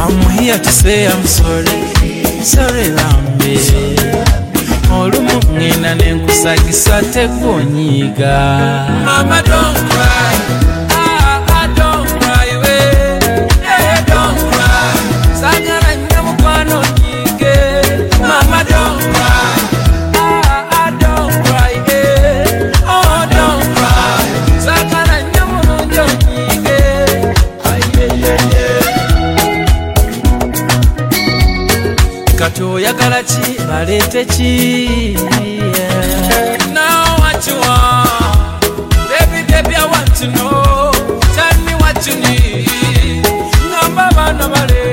I'm 0.00 0.20
here 0.38 0.58
to 0.58 0.70
say 0.70 1.06
I'm 1.06 1.26
sorry, 1.26 2.44
sorry 2.44 2.88
lambe. 2.88 3.58
Olumu 5.00 5.40
ngenda 5.52 5.94
nenkusagisa 5.94 7.02
tegonyiga. 7.02 8.38
Mama 9.04 9.42
don't 9.42 9.90
cry. 9.90 10.34
Now 36.72 37.16
what 37.20 37.46
you 37.46 37.56
want, 37.64 38.60
Baby, 39.10 39.40
baby, 39.50 39.74
I 39.76 39.84
want 39.92 40.10
to 40.20 40.26
know. 40.36 40.90
Tell 41.36 41.56
me 41.66 41.74
what 41.82 41.98
you 42.06 42.14
need. 42.24 43.22
Number 43.72 44.08
one, 44.16 44.36
number 44.38 44.66
two. 44.66 44.83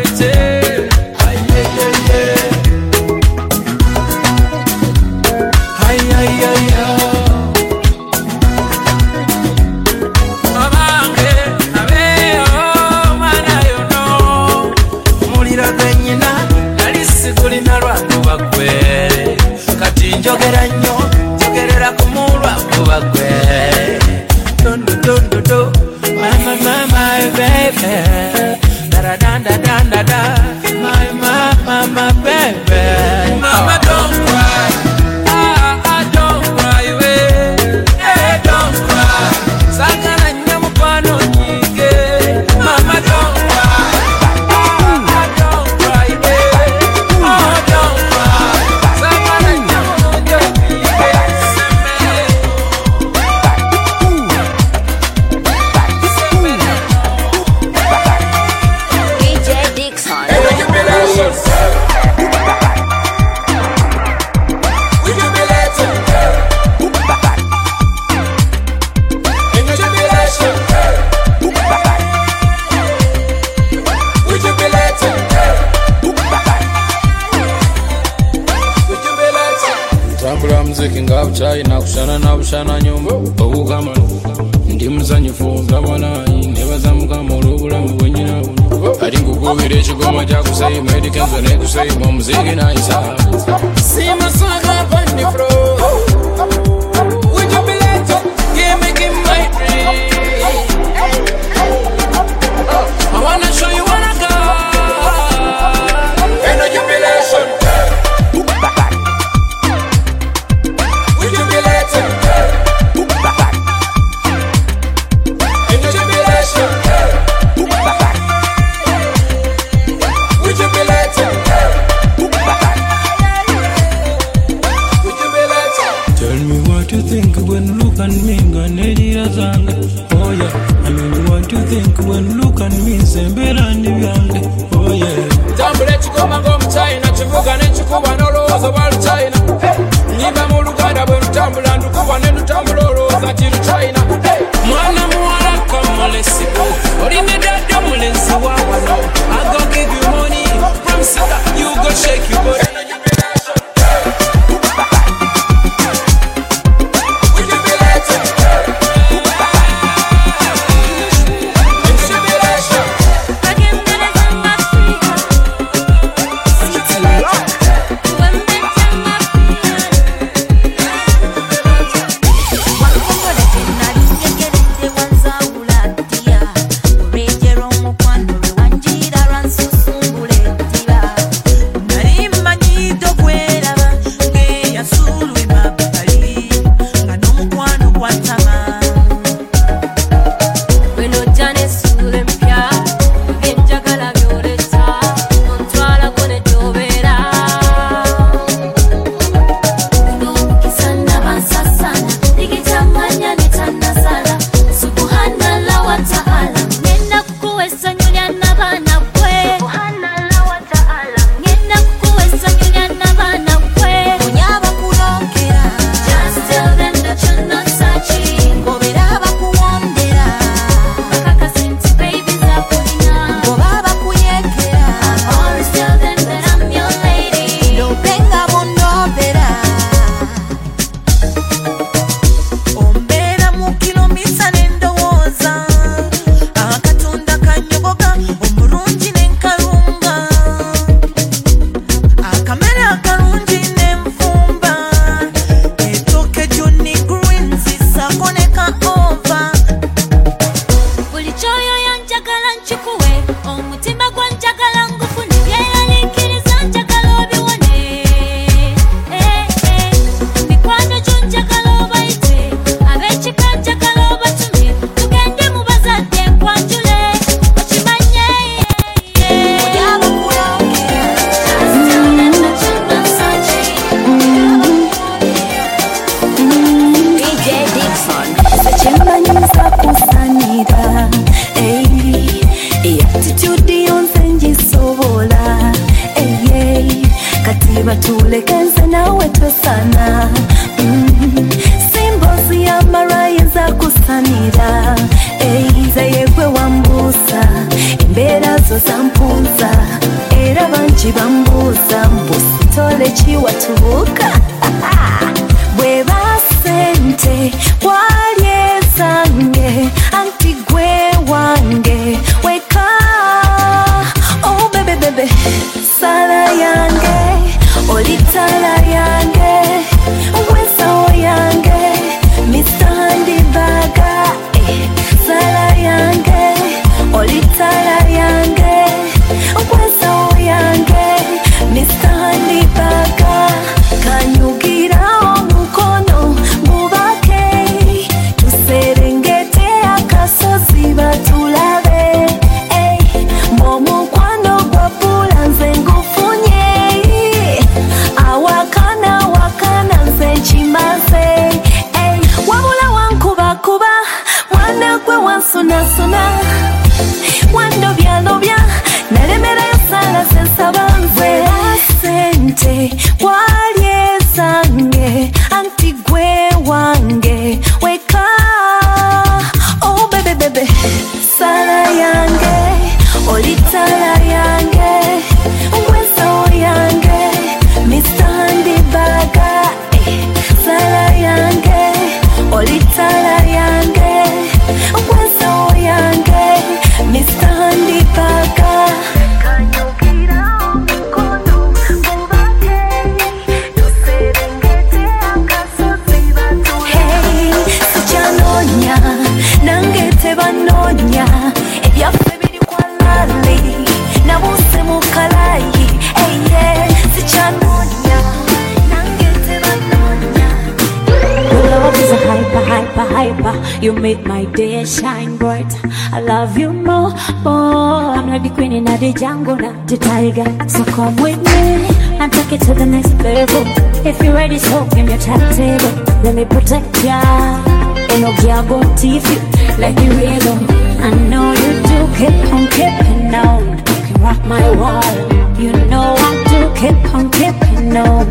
Teeth 429.02 429.26
you 429.32 429.90
the 429.96 430.08
rainbow. 430.16 430.58
I 431.02 431.10
I 431.10 431.10
know 431.30 431.48
you 431.64 431.72
do 431.90 431.98
keep 432.20 432.38
on 432.54 432.64
keeping 432.78 433.34
on. 433.34 433.62
You 433.90 434.00
can 434.06 434.22
rock 434.22 434.42
my 434.46 434.66
world. 434.82 435.60
You 435.60 435.72
know 435.90 436.14
I 436.30 436.32
do 436.52 436.60
keep 436.80 437.00
on 437.16 437.32
keeping 437.32 437.98
on. 437.98 438.26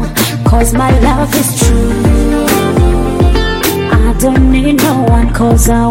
Cause 0.44 0.72
my 0.72 0.92
love 1.00 1.34
is 1.34 1.50
true. 1.58 2.46
I 3.90 4.14
don't 4.20 4.52
need 4.52 4.76
no 4.76 5.02
one 5.16 5.34
cause 5.34 5.68
I 5.68 5.89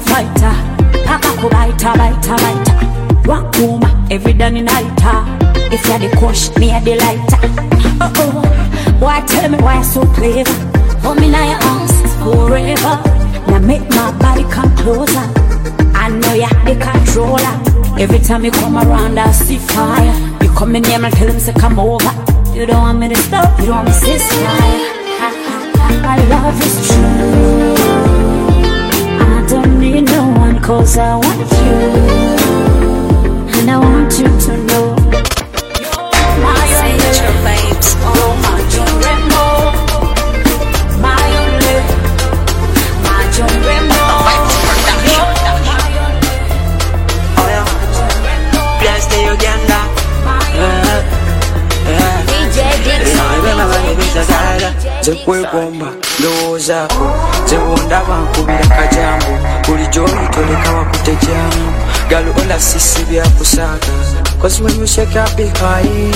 fighter, 0.00 0.30
fighter, 0.30 0.50
fighter. 0.50 1.04
Paka 1.06 1.30
kubaita, 1.40 1.92
baita, 1.94 2.36
baita. 2.36 2.74
Wakuma 3.24 4.10
every 4.10 4.32
day 4.32 4.50
night. 4.50 4.90
If 5.72 5.86
you're 5.86 5.98
the 5.98 6.16
coach, 6.16 6.56
me 6.58 6.70
a 6.70 6.80
the 6.80 6.96
lighter. 6.96 7.38
Oh 8.00 8.12
oh, 8.16 8.98
boy 8.98 9.20
tell 9.26 9.48
me 9.48 9.58
why 9.58 9.78
you 9.78 9.84
so 9.84 10.02
clever. 10.14 10.50
Hold 11.02 11.20
me 11.20 11.30
now 11.30 11.44
your 11.44 11.60
arms 11.62 11.92
forever. 12.18 12.94
Now 13.46 13.58
make 13.60 13.88
my 13.90 14.10
body 14.18 14.44
come 14.50 14.74
closer. 14.76 15.26
I 15.94 16.08
know 16.08 16.34
you're 16.34 16.48
the 16.64 16.74
controller. 16.80 18.00
Every 18.00 18.18
time 18.18 18.44
you 18.44 18.50
come 18.50 18.76
around, 18.76 19.18
I 19.18 19.30
see 19.32 19.58
fire. 19.58 20.14
You 20.42 20.50
come 20.50 20.74
in 20.76 20.84
here 20.84 21.04
and 21.04 21.14
tell 21.14 21.28
him 21.28 21.40
to 21.40 21.60
come 21.60 21.78
over. 21.78 22.10
You 22.54 22.66
don't 22.66 22.80
want 22.80 22.98
me 22.98 23.08
to 23.10 23.16
stop, 23.16 23.58
you 23.60 23.66
don't 23.66 23.84
want 23.84 24.02
me 24.02 24.12
to 24.12 24.18
fire. 24.18 25.00
My 26.02 26.16
love 26.28 26.60
is 26.62 26.88
true. 26.88 27.79
Cause 30.70 30.98
I 30.98 31.16
want 31.16 31.50
you. 31.62 31.78
And 33.58 33.70
I 33.70 33.78
want 33.78 34.18
you 34.20 34.28
to 34.46 34.56
know. 34.66 34.89
Zekwegomba 55.00 55.86
ndowoozaako 56.18 57.10
zewondaba 57.48 58.18
nkubira 58.20 58.66
kajambo 58.66 59.26
bulijjo 59.66 60.04
oyitoleka 60.04 60.72
wakutejamu 60.72 61.72
galo 62.10 62.34
ola 62.44 62.60
sisi 62.60 63.04
byakusaaga 63.04 63.86
cause 64.40 64.62
when 64.62 64.80
you 64.80 64.86
shake 64.86 65.18
up 65.20 65.36
behind 65.36 66.14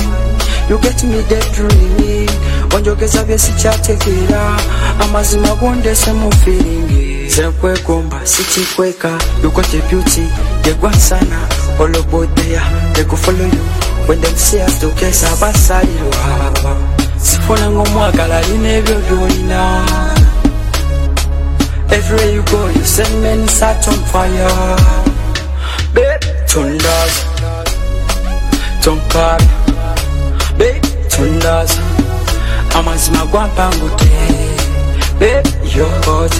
you 0.70 0.78
get 0.78 1.02
me 1.04 1.22
dead 1.28 1.44
dreaming 1.52 2.30
onjogeza 2.76 3.24
byesikyategeera 3.24 4.56
amazima 5.00 5.48
gondese 5.54 6.12
mu 6.12 6.32
feeling. 6.32 7.28
Zekwegomba 7.28 8.20
sikikweka. 8.26 9.10
You 9.42 9.50
got 9.50 9.74
a 9.74 9.80
beauty 9.90 10.22
yegwansana 10.64 11.38
olobodeya 11.78 12.62
ekufollow 13.00 13.46
you. 13.46 13.64
When 14.08 14.20
them 14.20 14.36
see 14.36 14.60
us 14.62 14.78
tokesa 14.80 15.30
abasalirwa 15.32 16.16
sifuna 17.28 17.66
ng'omwagala 17.70 18.36
alina 18.38 18.68
ebyo 18.78 18.96
byolina 19.06 19.60
everywhere 21.96 22.30
you 22.36 22.42
go 22.50 22.60
you 22.76 22.84
send 22.84 23.14
men 23.22 23.40
sat 23.48 23.86
on 23.88 24.00
fire. 24.10 24.76
Babe 25.94 26.26
tundaza 26.50 27.22
tonkabya 28.82 29.48
babe 30.58 30.80
tundaza 31.12 31.80
amazima 32.78 33.22
gwampangute 33.30 34.10
babe 35.20 35.48
you're 35.74 35.96
hot. 36.04 36.34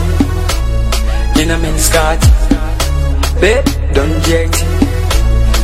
In 1.40 1.50
a 1.50 1.58
men's 1.58 1.82
skirt 1.86 2.20
babe 3.40 3.64
don't 3.94 4.16
jet 4.26 4.52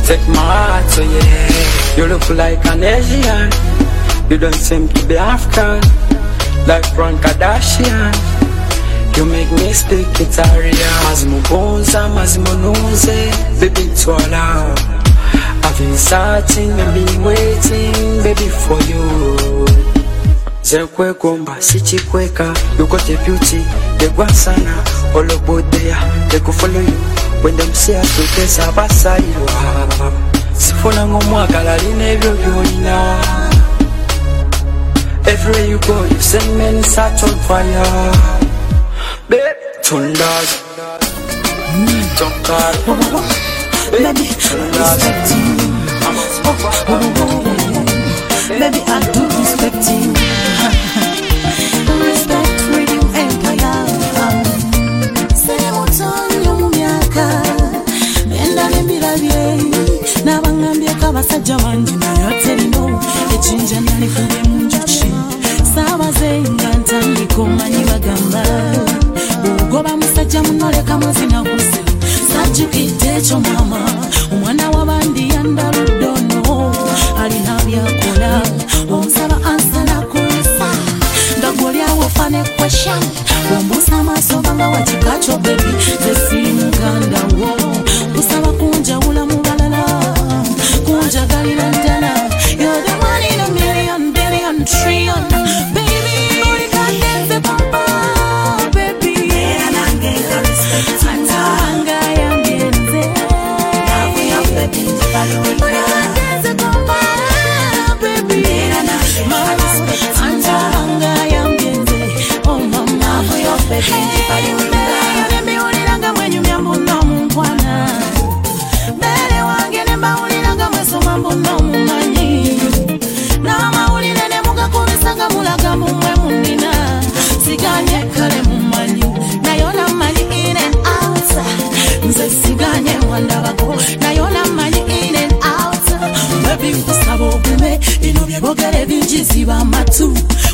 take 0.07 0.25
my 0.29 0.43
heart 0.51 0.89
so 0.89 1.01
yeah. 1.01 1.97
You 1.97 2.05
look 2.07 2.29
like 2.29 2.63
an 2.71 2.83
Asian 2.83 3.49
you 4.31 4.37
don't 4.37 4.55
seem 4.55 4.87
to 4.87 5.05
be 5.07 5.17
African 5.17 5.81
like 6.65 6.85
Ron 6.97 7.17
Kardashian. 7.17 8.15
You 9.17 9.25
make 9.25 9.51
me 9.51 9.73
speak 9.73 10.07
Italian 10.21 10.93
Mazimugonza, 11.03 12.07
mazimunuze 12.15 13.29
Baby 13.59 13.91
twala 13.93 14.73
I've 15.63 15.77
been 15.77 15.97
searching 15.97 16.71
and 16.71 16.93
been 16.93 17.23
waiting 17.23 18.23
Baby 18.23 18.47
for 18.47 18.79
you. 18.87 19.67
Zekwe 20.63 20.87
zekwegomba 20.87 21.55
sikikweka 21.59 22.53
you 22.79 22.87
got 22.87 23.09
a 23.09 23.17
beauty 23.25 23.65
yegwansana 23.99 24.83
olobodeya 25.13 25.97
follow 26.53 26.79
you. 26.79 26.97
When 27.43 27.57
them 27.57 27.73
see 27.73 27.95
us 27.95 28.17
tokesa 28.17 28.67
abasalirwa 28.67 30.11
sifuna 30.57 31.07
ng'omwagala 31.07 31.73
alina 31.73 32.09
ebyo 32.09 32.35
everywhere 35.27 35.65
you 35.65 35.79
go 35.79 36.03
you 36.03 36.19
send 36.19 36.57
men 36.57 36.83
sat 36.83 37.21
on 37.23 37.35
fire 37.47 37.85
babe 39.29 39.55
tundaza 39.83 40.57
tonkara 42.17 42.95
baby 43.91 44.27
tundaza 44.43 45.11
Baby, 48.59 48.81
I 48.85 48.99
do 49.13 49.21
respect 49.25 49.85
you. 49.89 50.13
Respect 52.05 52.51
freedom 52.67 53.05
empire. 53.15 53.73
Sere 55.43 55.69
mutonyo 55.71 56.51
mu 56.59 56.67
myaka 56.69 57.25
endala 58.43 58.77
embirabye 58.81 59.41
n'abaŋŋambyeko 60.25 61.05
abasajja 61.09 61.55
bangi 61.63 61.95
naye 62.01 62.29
terino 62.43 62.83
ekinja 63.35 63.79
nalikubye 63.85 64.39
mu 64.49 64.57
njuki 64.65 65.00
saabazenga 65.75 66.69
ntandikoma 66.81 67.69
ne 67.69 67.85
bagamba 67.89 68.43
bwogoba 69.43 69.97
musajja 69.97 70.43
munoleka 70.43 70.97
muzina 70.97 71.39
guze 71.43 71.79
sajjukidde 72.33 73.07
ekyo 73.17 73.39
maama 73.39 73.79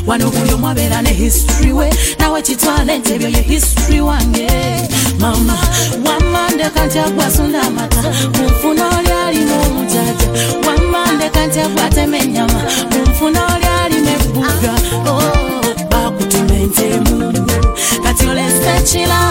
wano 0.08 0.30
buli 0.30 0.52
omu 0.54 0.68
abeera 0.68 1.02
ne 1.02 1.12
history 1.12 1.72
we 1.72 1.90
nawe 2.18 2.42
kitwala 2.42 2.96
nti 2.98 3.12
ebyo 3.12 3.28
ye 3.28 3.42
history 3.42 4.00
wange. 4.00 4.48
Mama 5.20 5.58
wamandeka 6.06 6.86
nti 6.86 6.98
agwasunda 6.98 7.62
amata 7.62 8.02
ku 8.34 8.42
nfuna 8.50 8.84
oli 8.98 9.12
alimu 9.26 9.54
omujaja 9.66 10.26
wamandeka 10.66 11.46
nti 11.46 11.60
agwatema 11.60 12.16
ennyama 12.18 12.60
ku 12.90 12.98
nfuna 13.10 13.40
oli 13.54 13.66
alimu 13.84 14.08
ebbuga 14.08 14.72
oh, 15.10 15.22
bakutuma 15.90 16.54
entemu 16.54 17.32
kati 18.02 18.26
olesa 18.30 18.70
ekirala 18.78 19.27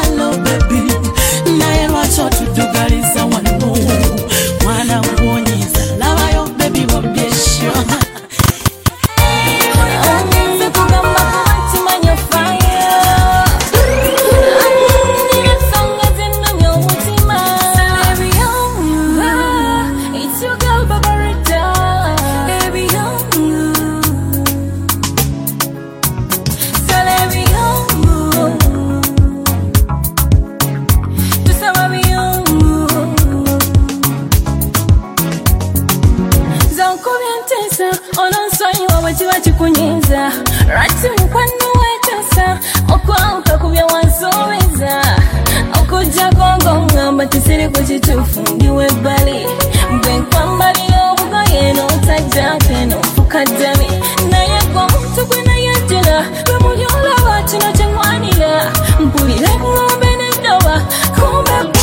Wewe 56.32 57.44
tunachanganyika, 57.50 58.72
mpuri 59.00 59.34
langu 59.40 59.68
mbele 59.98 60.30
ndoa, 60.40 60.82
kumbe 61.16 61.74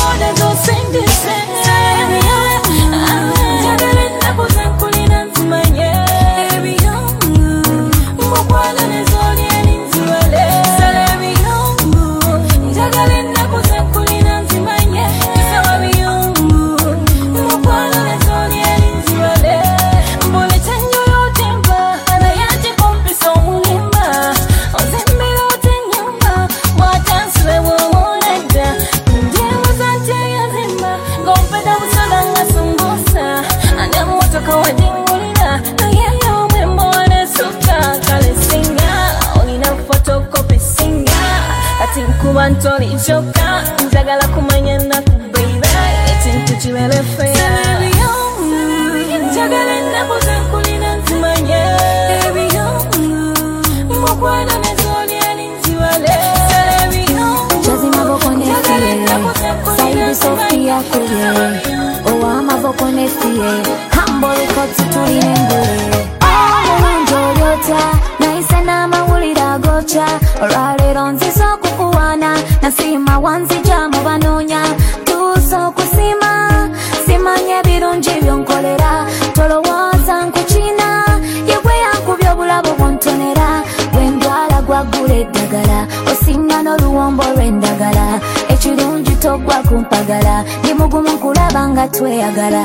beeyagala 92.15 92.63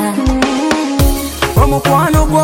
omukwano 1.63 2.21
gwo 2.31 2.43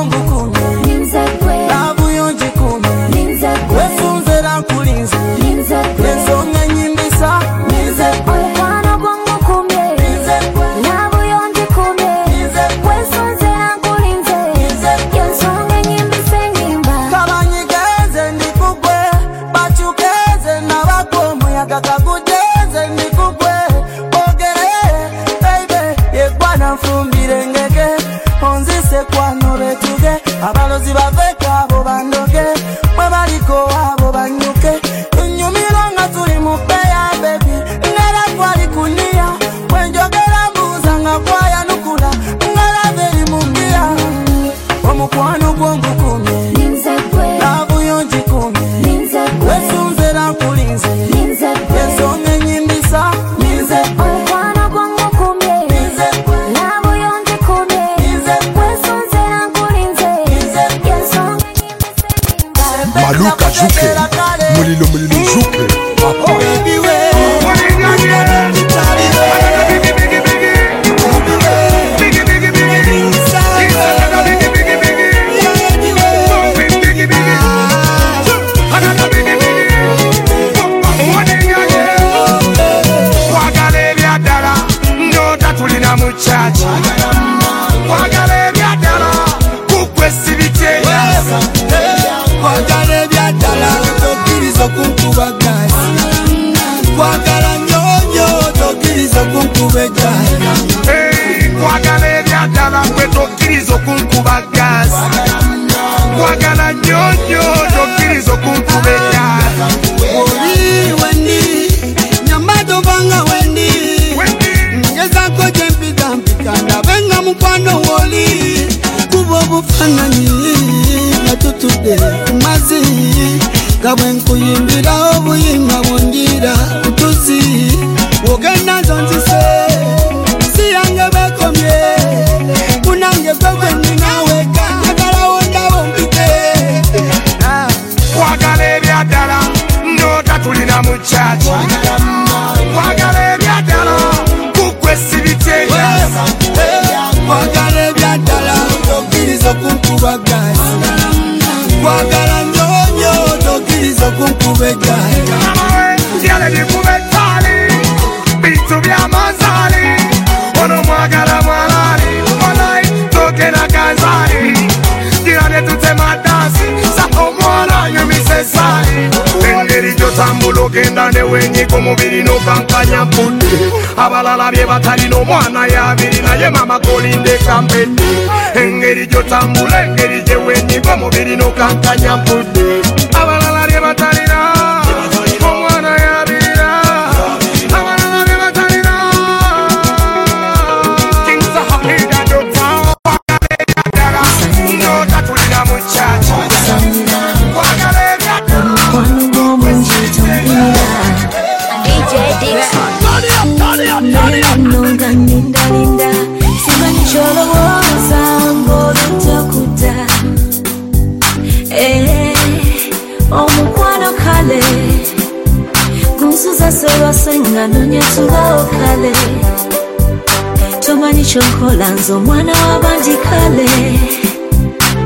kalanzo 221.78 222.20
mwana 222.20 222.52
w'abandi 222.52 223.10
kale 223.24 223.68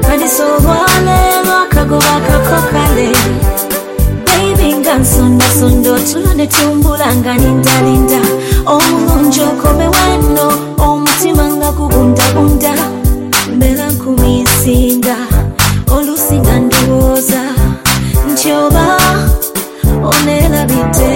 kaliso 0.06 0.42
olwaleero 0.56 1.52
akagoba 1.64 2.14
kako 2.26 2.58
kale 2.72 3.08
baibi 4.26 4.74
nga 4.78 4.94
nsondasonda 4.98 5.90
otulo 5.92 6.30
ne 6.34 6.46
tumbula 6.46 7.08
nga 7.16 7.34
nindalinda 7.34 8.20
omulungi 8.74 9.40
okome 9.50 9.86
wano 9.96 10.46
omutima 10.86 11.44
nga 11.56 11.70
gugundagunda 11.72 12.72
mbeera 13.54 13.86
nkumisinga 13.90 15.16
olusinga 15.96 16.54
ndowooza 16.60 17.42
nti 18.30 18.48
oba 18.52 18.86
oneerabidde 20.10 21.10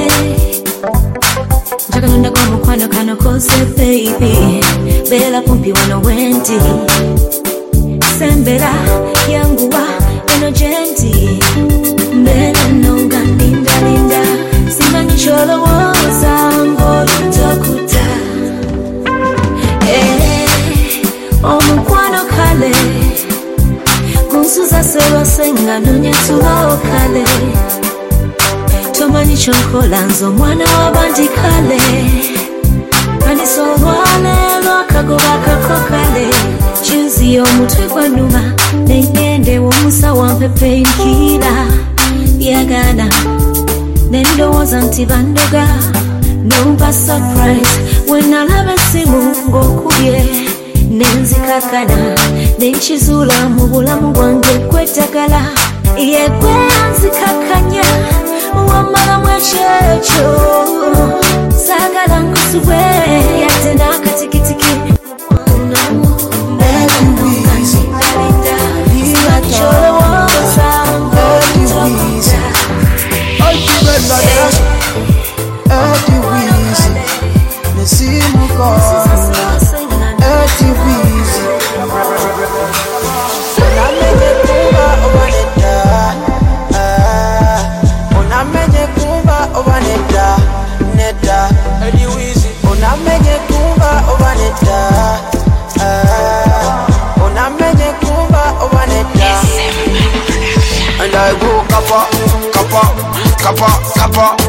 njagalo 1.88 2.16
ndaga 2.16 2.40
omukwano 2.46 2.88
kano 2.88 3.16
koze 3.16 3.59
baibi 3.76 4.63
Sela 5.18 5.40
kumpi 5.42 5.72
wano 5.72 6.00
wenti. 6.00 6.58
Sembera 8.18 8.70
yanguwa 9.32 9.82
eno 10.36 10.50
genti 10.50 11.40
Mbena 12.14 12.68
nonga 12.72 13.18
lindalinda 13.20 13.72
linda 13.84 14.22
Simanyi 14.78 15.16
cholowooza 15.18 16.52
ngoyo 16.66 17.32
tokuta 17.34 18.06
eh, 19.88 20.48
omukwano 21.42 22.24
kale. 22.24 22.72
Kunsuza 24.30 24.84
sewa 24.84 25.26
senga 25.26 25.78
nonyatulo 25.80 26.78
kale 26.82 27.24
Tomanyi 28.98 29.36
chonkola 29.36 30.00
nzo 30.00 30.30
mwana 30.32 30.64
w'abandi 30.64 31.28
kale. 31.28 31.80
Kanisolwane 33.24 34.43
akagoba 34.70 35.38
kakakale 35.44 36.26
kinziye 36.82 37.40
omutwe 37.40 37.88
gwanuma 37.88 38.42
nengendewo 38.86 39.68
omusawo 39.68 40.24
ampe 40.24 40.48
penkiira 40.48 41.54
byagaana 42.38 43.06
nendowooza 44.10 44.80
nti 44.80 45.06
bandoga. 45.06 45.64
Nompa 46.44 46.92
surprise 46.92 47.74
wenalaba 48.10 48.74
esimu 48.74 49.20
ng'okubye 49.48 50.20
nenzikakana 50.90 51.96
nenkizuula 52.58 53.48
mu 53.54 53.66
bulamu 53.66 54.12
bwange 54.12 54.52
kwetagala 54.70 55.40
yegwe 55.96 56.52
yanzikakanya 56.74 57.84
wamalamu 58.68 59.28
ekyekyo 59.36 60.28
Shaka 61.75 62.07
langu 62.09 62.37
suwe 62.37 62.77
Yate 63.41 63.75
na 63.75 63.99
katikitiki. 63.99 64.95
Unamu. 65.55 66.03
Kappa, 103.55 103.78
Kappa 103.94 104.43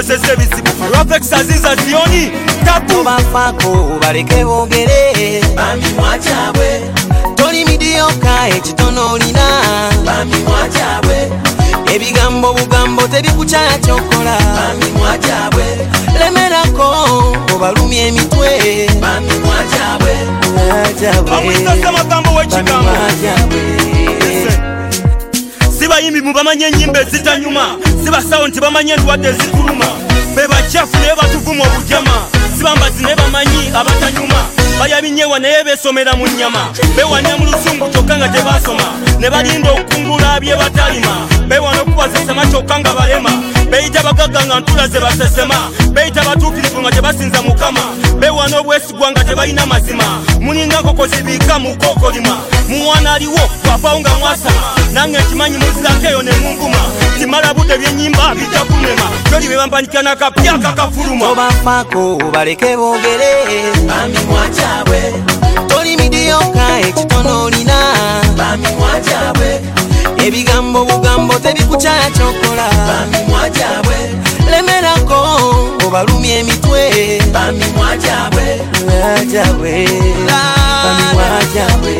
osese 0.00 0.36
bizibu. 0.36 0.70
Rafexazi 0.94 1.58
zazioni 1.58 2.30
taku 2.64 3.04
bafako 3.04 3.98
baleke 4.00 4.44
boogere 4.44 5.42
bamimwa 5.56 6.18
kyabwe 6.18 6.80
toli 7.36 7.64
midioka 7.64 8.48
ekitono 8.56 9.12
olina 9.12 9.46
bamimwa 10.06 10.68
kyabwe 10.74 11.30
ebigambo 11.94 12.52
bugambo 12.54 13.02
tebikukyala 13.08 13.78
kyokola 13.78 14.38
bamimwa 14.56 15.18
kyabwe 15.18 15.64
lemerako 16.18 16.86
obalumya 17.54 18.06
emitwe. 18.06 18.50
Bamimwa 19.00 19.56
kyabwe 19.70 20.16
omwisase 21.38 21.90
magambo 21.92 22.30
wekigambo 22.34 22.90
sibayimbi 25.78 26.20
mubamanye 26.20 26.64
enyimba 26.66 27.00
ezitanyuma 27.00 27.76
sibasawo 28.04 28.48
nti 28.48 28.60
bamanye 28.60 28.92
endwadde 28.92 29.28
ezitulu 29.28 29.69
bakyafu 30.80 30.96
naye 31.00 31.14
batuvuma 31.16 31.64
obujama 31.64 32.10
si 32.56 32.64
bambazi 32.64 33.02
naye 33.02 33.16
bamanyi 33.16 33.68
abatanyuma. 33.74 34.34
Bayabinyewa 34.78 35.38
naye 35.38 35.64
besomera 35.64 36.12
mu 36.16 36.26
nnyama 36.26 36.72
bewania 36.96 37.36
mu 37.36 37.44
lusungu 37.44 37.88
kyokka 37.90 38.16
nga 38.16 38.28
tebasoma 38.28 38.84
ne 39.18 39.30
balinda 39.30 39.72
okukungula 39.72 40.40
bye 40.40 40.56
batalima. 40.56 41.28
Bewana 41.48 41.82
okubazesema 41.82 42.46
kyokka 42.46 42.80
nga 42.80 42.94
balema 42.94 43.30
beyita 43.70 44.02
bagagga 44.02 44.40
nga 44.46 44.60
ntula 44.60 44.88
ze 44.88 45.00
basesema. 45.00 45.54
Beyita 45.92 46.22
batuukirivu 46.24 46.80
nga 46.80 46.90
tebasinza 46.90 47.42
mukama. 47.42 47.80
Bewana 48.18 48.60
obwesigwa 48.60 49.10
nga 49.10 49.24
tebalina 49.24 49.66
mazima. 49.66 50.04
Mulinga 50.40 50.80
nkoko 50.80 51.06
zibiika 51.06 51.58
mu 51.58 51.76
kokolima. 51.76 52.36
Mumwana 52.68 53.12
aliwo 53.14 53.40
bwafaawo 53.64 54.00
nga 54.00 54.10
mwasama 54.20 54.60
nange 54.92 55.18
nkimanyi 55.18 55.58
muzirako 55.58 56.06
eyo 56.08 56.22
ne 56.22 56.32
munkuma. 56.32 56.78
Kimala 57.18 57.54
budde 57.54 57.78
byenyimba 57.78 58.34
bijja 58.34 58.64
kunema. 58.64 59.06
Kyoli 59.28 59.48
be 59.48 59.56
bampanyikira 59.56 60.02
nakapya 60.02 60.58
kakafuluma. 60.58 61.28
Obafaako 61.30 62.18
baleke 62.32 62.76
boogere. 62.76 63.32
Bamimwa 63.86 64.48
kyabwe. 64.48 65.00
Toli 65.68 65.96
midiyoka 65.96 66.80
ekitono 66.88 67.44
olina. 67.44 67.78
Bamimwa 68.36 68.90
kyabwe 69.04 69.49
ebigambo 70.26 70.84
bugambo 70.84 71.34
tebikukyaya 71.34 72.10
kyokola. 72.10 72.66
Bamimwa 72.88 73.42
kyabwe 73.50 73.96
lemerako 74.50 75.18
obalumya 75.86 76.38
emitwe. 76.38 76.82
Bamimwa 77.32 77.88
kyabwe 78.02 78.46
kyabwe 79.30 79.74
bamimwa 80.84 81.28
kyabwe 81.52 81.94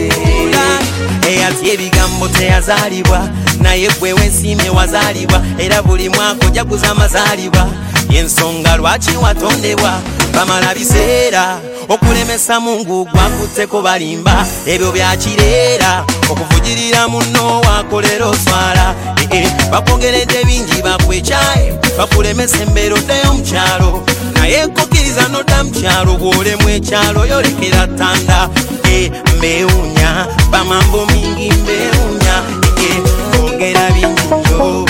eyatya 1.29 1.73
ebigambo 1.73 2.29
teyazaalibwa 2.29 3.29
naye 3.61 3.89
gwe 4.01 4.13
wensiimye 4.13 4.71
wazaalibwa 4.71 5.43
era 5.59 5.83
buli 5.83 6.09
mwaka 6.09 6.47
ojaguza 6.47 6.91
amazaalibwa. 6.91 7.67
Yensonga 8.11 8.77
lwaki 8.77 9.17
watondebwa? 9.17 9.93
Bamala 10.35 10.75
biseera 10.75 11.59
okulemesa 11.89 12.61
mungu 12.61 13.05
gwakutteko 13.05 13.83
balimba 13.83 14.47
ebyo 14.67 14.93
byakireera 14.93 16.05
okuvugirira 16.31 17.09
muno 17.09 17.61
wakolera 17.61 18.27
oswala 18.27 18.95
ee 19.33 19.49
bakwogeredde 19.71 20.45
bingi 20.45 20.83
bakwekyaye 20.83 21.75
bakulemesa 21.99 22.63
embeera 22.63 22.95
oddeyo 22.95 23.33
mukyalo 23.35 24.05
naye 24.41 24.67
nkukiriza 24.67 25.29
nodda 25.29 25.65
mukyalo 25.65 26.13
bwolemu 26.17 26.69
ekyalo 26.77 27.27
yolekera 27.27 27.87
ttanda. 27.87 28.49
E 28.91 29.11
mbewunya 29.37 30.27
bamambo 30.51 31.07
mingi 31.07 31.53
mbewunya 31.53 32.35
ee 32.79 33.01
bogera 33.33 33.85
bingiyo 33.95 34.87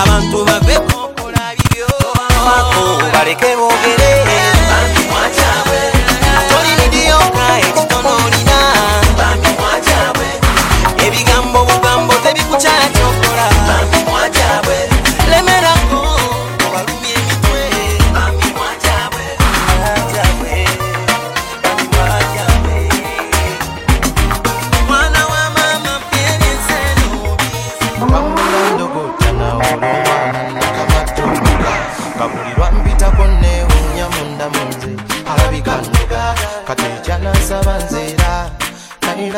abantu 0.00 0.44
baveko 0.44 0.98
bako 2.46 2.82
baleke 3.12 3.50
boogere 3.56 4.10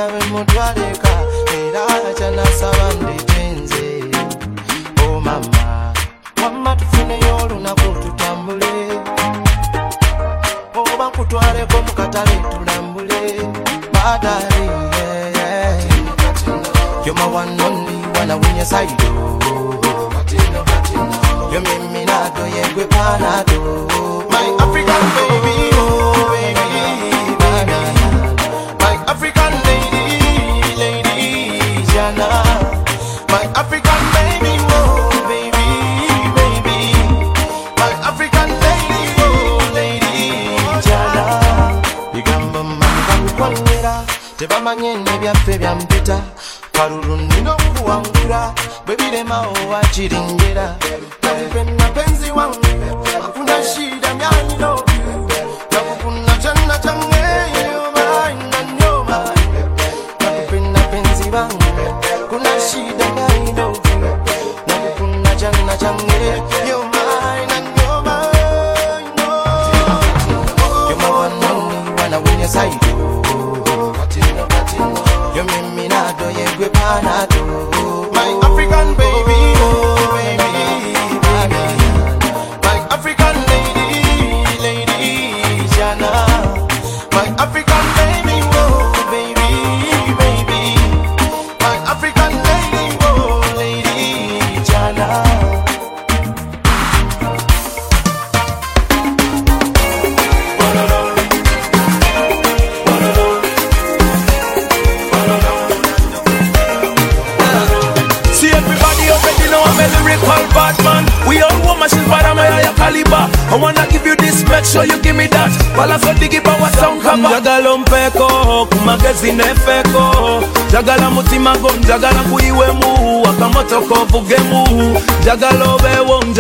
nawe 0.01 0.21
mutwaleka 0.33 1.13
era 1.61 1.85
kyanasaba 2.19 2.87
ndetenze 3.01 3.85
o 5.03 5.17
oh, 5.17 5.21
mama 5.21 5.93
wamma 6.43 6.77
tufuneyo 6.77 7.37
olunaku 7.43 7.89
tutambule 8.03 8.73
oba 10.81 11.05
oh, 11.07 11.11
nkutwaleko 11.11 11.77
mu 11.85 11.93
tulambule. 12.51 13.21
Badali 13.93 14.65
yoma 17.07 17.27
wanoni 17.27 17.97
wanawunya 18.19 18.65
saido. 18.65 19.11
Yomiminado 21.53 22.47
yegwe 22.57 22.85
panado 22.85 23.61
my 24.31 24.47
african 24.65 25.05
baby. 25.15 25.30
Biremawo 50.01 50.40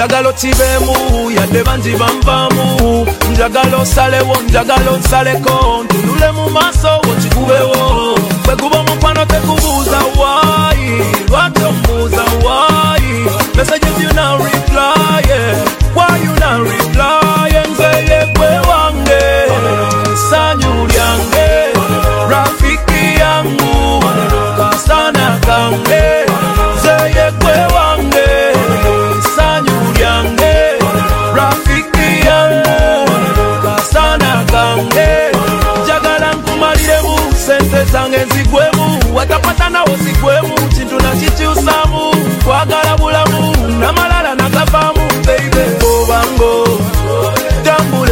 njagala 0.00 0.28
ochibemu. 0.28 1.30
Yadde 1.30 1.62
banji 1.64 1.90
bambamu. 1.96 3.06
Njagala 3.32 3.76
osalewo, 3.76 4.36
njagala 4.48 4.90
onsaleko. 4.90 5.84
Ntunule 5.84 6.32
mu 6.32 6.50
maaso, 6.50 6.99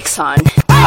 DJ 0.00 0.04
Dixon. 0.04 0.36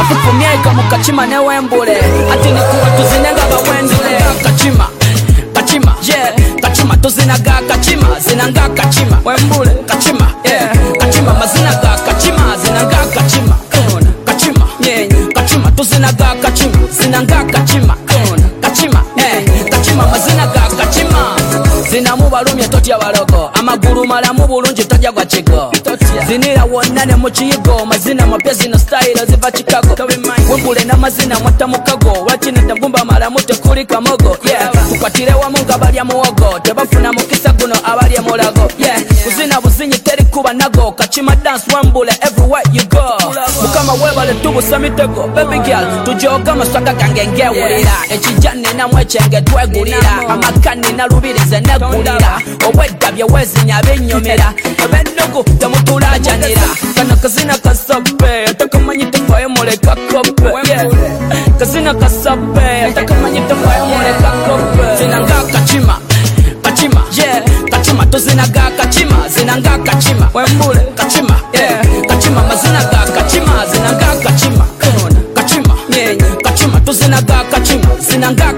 afufumyeka 0.00 0.70
mu 0.74 0.82
kacima 0.90 1.26
ne 1.26 1.38
wembule. 1.38 1.96
Ati 2.32 2.48
nikuwa 2.50 2.90
tuzinenga 2.96 3.42
bawendule 3.50 4.18
kacima 4.42 4.88
kacima 5.52 5.94
yeah. 6.08 6.34
Kacima 6.60 6.96
tuzinaga 6.96 7.60
kacima 7.68 8.20
zinanga 8.20 8.68
kacima 8.68 9.18
wembule 9.24 9.70
kacima 9.86 10.30
yeah. 10.44 10.72
Kacima 10.98 11.34
mazina 11.34 11.70
ga 11.74 11.96
kacima 12.06 12.56
zinanga 12.64 12.96
kacima 13.14 13.56
kona 13.70 14.10
kacima 14.24 14.68
nyenye 14.80 15.26
kacima 15.34 15.70
tuzinaga 15.70 16.34
kacima 16.42 16.78
zinanga 16.90 17.44
kacima 17.44 17.94
kona 17.94 18.48
kacima 18.60 19.02
eh 19.16 19.44
kacima 19.70 20.06
mazina 20.06 20.46
ga 20.46 20.76
kacima 20.76 21.36
zinamu 21.90 22.30
balumye 22.30 22.68
totya 22.68 22.98
balogo 22.98 23.50
amagulu 23.54 24.04
malamu 24.06 24.46
bulungi 24.46 24.84
tojja 24.84 25.12
kigo 25.12 25.72
zinira 26.28 26.64
wonna 26.64 27.04
ne 27.04 27.16
mu 27.16 27.30
kiyigo 27.30 27.86
mazina 27.86 28.26
mapya 28.26 28.54
zino 28.54 28.78
style 28.78 29.26
ziva 29.26 29.50
chicago. 29.50 29.96
Wembule 30.50 30.84
n'amazina 30.84 31.38
mwatta 31.40 31.66
mukago 31.66 32.12
wakinidde 32.28 32.74
ngumba 32.74 33.04
malamu 33.04 33.40
tekuli 33.40 33.84
kamogo 33.86 34.36
tukwatire 34.88 35.32
wamu 35.34 35.58
nga 35.64 35.78
balya 35.78 36.04
muwogo 36.04 36.58
tebafuna 36.62 37.12
mukisa 37.12 37.52
guno 37.52 37.74
abalya 37.84 38.22
mulago. 38.22 38.68
Kuzina 39.24 39.60
buzinyi 39.60 39.98
teri 39.98 40.24
kuba 40.24 40.52
nago 40.52 40.92
kachima 40.92 41.36
dance 41.36 41.64
wembule 41.76 42.12
everywhere 42.22 42.64
you 42.72 42.84
go. 42.88 43.02
Mukama 43.62 43.92
webale 43.92 44.34
tubusa 44.34 44.78
mitego. 44.78 45.26
Baby 45.34 45.58
girl 45.58 46.04
tujoga 46.04 46.52
amaswaga 46.52 46.92
gange 46.92 47.26
ngewulira. 47.26 47.92
Ekijja 48.10 48.54
ninamu 48.54 48.98
ekyenge 49.00 49.40
twegulira. 49.40 50.28
Amaka 50.28 50.74
nina 50.74 51.06
lubirize 51.06 51.60
negulira. 51.60 52.40
Obwedda 52.68 52.93
byowezenya 53.14 53.82
binyomera 53.82 54.52
ebenogo 54.84 55.42
temutulajanira 55.58 56.68
kano 56.94 57.16
kazina 57.16 57.58
kasobe 57.58 58.44
atakomanyi 58.50 59.06
tefayo 59.06 59.48
muleka 59.48 59.96
kope 60.10 60.50
kazina 61.58 61.94
kasobe 61.94 62.84
atakomanyi 62.88 63.40
tefayo 63.40 63.84
muleka 63.86 64.30
kope 64.46 64.96
zinanga 64.98 65.42
kacima 65.52 65.98
kacima 66.62 67.02
kacima 67.70 68.06
tuzinaga 68.06 68.70
kacima 68.76 69.28
zinanga 69.28 69.78
kacima 69.78 70.30
wembule. 70.34 70.80
Kacima 70.94 71.40
kacima 72.08 72.42
mazinaga 72.42 72.98
kacima 73.14 73.66
zinanga 73.72 74.06
kacima 74.24 74.66
kacima 75.34 75.74
kacima 76.42 76.80
tuzinaga 76.80 77.44
kacima 77.50 77.88
zinanga 78.00 78.52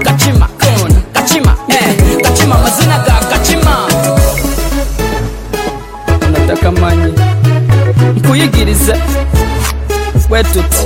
nataka 6.47 6.71
manyi 6.71 7.13
nkuyigirize. 8.15 8.95
Wetuti 10.29 10.77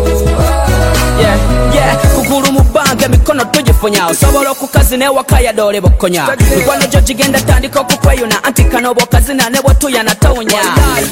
yeah, 1.20 1.40
yeah. 1.76 1.98
kugulu 2.16 2.52
mu 2.52 2.60
bbanga 2.60 3.06
emikono 3.06 3.46
tugifunya. 3.46 4.08
Osobola 4.08 4.52
okukazina 4.52 5.06
ewaka 5.06 5.40
yadole 5.40 5.82
bukonya 5.82 6.28
mikwano 6.58 6.88
gyo 6.88 7.02
gigenda 7.02 7.42
tandika 7.42 7.80
okukweyuna. 7.80 8.44
Anti 8.44 8.64
kano 8.64 8.94
bwokazina 8.94 9.50
ne 9.50 9.62
bwetuyana 9.62 10.16
tawunya. 10.16 10.60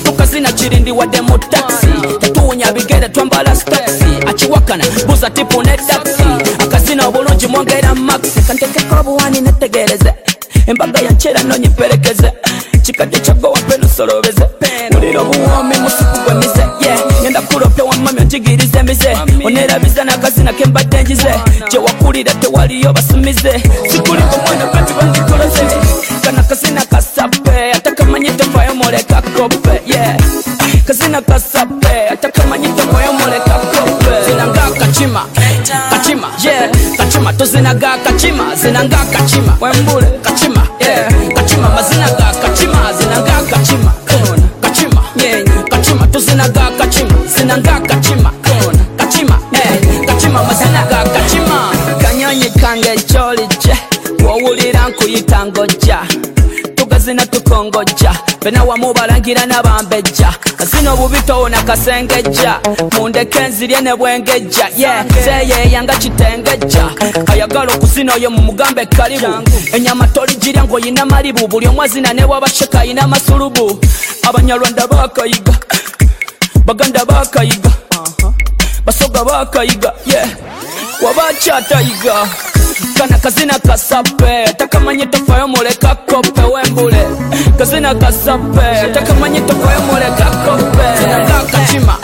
Tukazina 0.04 0.52
kirindi 0.52 0.92
wadde 0.92 1.22
mu 1.22 1.38
taxi. 1.38 1.88
Tetuwunya 2.20 2.72
bigere 2.72 3.10
twambala 3.10 3.56
stoksi 3.56 4.28
akiwakana 4.28 4.86
buza 5.08 5.30
tipu 5.30 5.64
ne 5.64 5.78
taxi 5.78 6.24
akazina 6.60 7.08
obulungi 7.08 7.48
mwongera 7.48 7.96
maxi 7.96 8.42
kantekeko 8.42 8.96
obuwani 9.00 9.42
netegereze 9.42 10.14
embaga 10.68 11.00
yankera 11.00 11.44
nonyiperekeze 11.44 12.34
kikadde 12.82 13.20
musorobeze 14.00 14.46
pe 14.60 14.68
muriro 14.94 15.24
buwomi 15.26 15.76
musukugwamize 15.78 16.62
ye 16.82 16.96
ngenda 17.22 17.42
kuropya 17.42 17.84
wamamyo 17.84 18.24
njigirize 18.24 18.84
mbize 18.84 19.18
onerabizana 19.46 20.14
akazina 20.14 20.54
ke 20.54 20.66
mbadde 20.66 21.04
ngize 21.04 21.34
gye 21.72 21.80
wakulira 21.80 22.34
tewaliyo 22.34 22.94
basumize. 22.94 23.64
Sikuliko 23.92 24.38
mwana 24.46 24.68
kati 24.68 24.94
bandikoloze 24.94 25.64
kana 26.24 26.44
kazina 26.44 26.82
kasape 26.86 27.72
atakamanyi 27.72 28.32
tefayo 28.32 28.76
moleka 28.76 29.22
kope 29.22 29.82
ye 29.86 30.16
kazina 30.88 31.22
kasape 31.22 32.10
atakamanyi 32.12 32.68
tefayo 32.68 33.14
moleka 33.14 33.54
kope 33.54 34.26
zinanga 34.30 34.62
kachima 34.80 35.26
kachima 35.90 36.28
ye 36.44 36.70
kachima 36.98 37.34
tozinaga 37.34 37.98
kachima 38.04 38.56
zinanga 38.56 38.98
kachima. 38.98 39.58
Kachima 40.24 40.68
kachima 41.36 41.70
mazinaga 41.70 42.29
nkuyita 55.10 55.46
ngojja. 55.46 56.00
Tugazina 56.76 57.26
tukongoja. 57.26 58.14
Fena 58.44 58.64
wamu 58.64 58.94
balangira 58.94 59.46
n'abambejja. 59.46 60.34
Kasina 60.58 60.94
obubitowo 60.94 61.50
nakasengejja 61.50 62.60
mundeke 62.98 63.40
nzirye 63.48 63.82
ne 63.82 63.96
bwengejja 63.96 64.68
ye 64.78 64.90
seyeyanga 65.24 65.96
kitengejja 65.96 66.90
ayagala 67.32 67.74
okuzina 67.74 68.14
oyo 68.14 68.30
mu 68.30 68.42
mugambe 68.42 68.86
kalibu. 68.86 69.28
Enyama 69.74 70.08
toligirya 70.08 70.64
ng'oyina 70.64 71.06
malibu. 71.06 71.48
Buli 71.48 71.68
omu 71.68 71.82
azina 71.82 72.14
ne 72.14 72.26
bwabasheka 72.26 72.80
ayina 72.80 73.04
amasulubu 73.04 73.80
abanyarwanda 74.24 74.88
bakayiga. 74.88 75.54
Baganda 76.66 77.06
bakayiga. 77.06 77.72
Basoga 78.86 79.24
bakayiga. 79.24 79.94
Ye 80.06 80.22
wabakyatayiga 81.02 82.28
kana 83.00 83.18
kazina 83.18 83.60
kasape 83.60 84.54
takamanye 84.58 85.06
tofayo 85.06 85.48
moleka 85.48 85.96
kope 85.96 86.42
wembule 86.42 87.08
kazina 87.58 87.96
kasape 87.96 88.92
takamanye 88.94 89.42
tofayo 89.42 89.82
moleka 89.82 90.26
kope 90.26 90.84
zinaga 91.02 91.40
kachima 91.52 91.98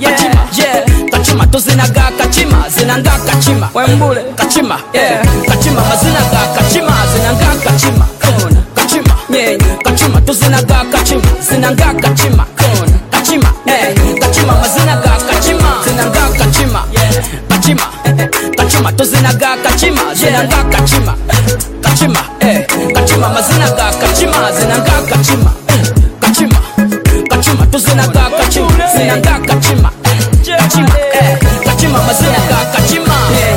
yeah, 0.00 0.20
yeah. 0.58 0.84
Kachima 1.10 1.46
to 1.46 1.58
zinaga 1.58 2.10
kachima 2.18 2.64
zinaga 2.68 3.10
kachima 3.10 3.68
wembule 3.74 4.20
kachima 4.36 4.80
yeah. 4.92 5.22
Kachima 5.48 5.82
mazinaga 5.82 6.46
kachima 6.54 6.92
zinaga 7.12 7.46
kachima 7.64 8.06
kona 8.20 8.62
kachima 8.74 9.14
yeah. 9.30 9.58
Kachima 9.84 10.20
to 10.20 10.32
zinaga 10.32 10.84
kachima 10.92 11.22
zinaga 11.50 11.94
kachima 11.94 12.44
kona 12.56 12.98
kachima 13.10 13.52
yeah. 13.66 13.94
Kachima 14.20 14.52
mazinaga 14.54 15.10
kachima 15.30 15.74
zinaga 15.84 16.28
kachima 16.38 16.84
yeah. 16.92 17.24
Kachima. 17.48 17.82
kacima 18.70 18.92
tozina 18.92 19.32
ga 19.34 19.56
kacima 19.62 20.14
zina 20.14 20.44
nga 20.44 20.64
kacima 20.70 21.14
kacima 21.82 22.20
eh 22.40 22.66
kacima 22.94 23.28
mazina 23.28 23.66
ga 23.70 23.90
kacima 24.00 24.52
zina 24.52 24.76
nga 24.78 24.96
kacima 25.10 25.50
kacima 26.20 26.60
kacima 27.30 27.66
tozina 27.66 28.06
ga 28.06 28.30
kacima 28.38 28.70
zina 28.96 29.16
nga 29.16 29.34
kacima 29.48 29.90
kacima 30.58 30.94
eh 31.12 31.38
kacima 31.66 31.98
mazina 32.06 32.38
ga 32.50 32.60
kacima 32.74 33.14
eh. 33.42 33.56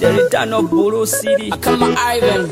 Deritano 0.00 0.62
Burusiri 0.62 1.52
Akama 1.52 1.88
Ivan 2.16 2.48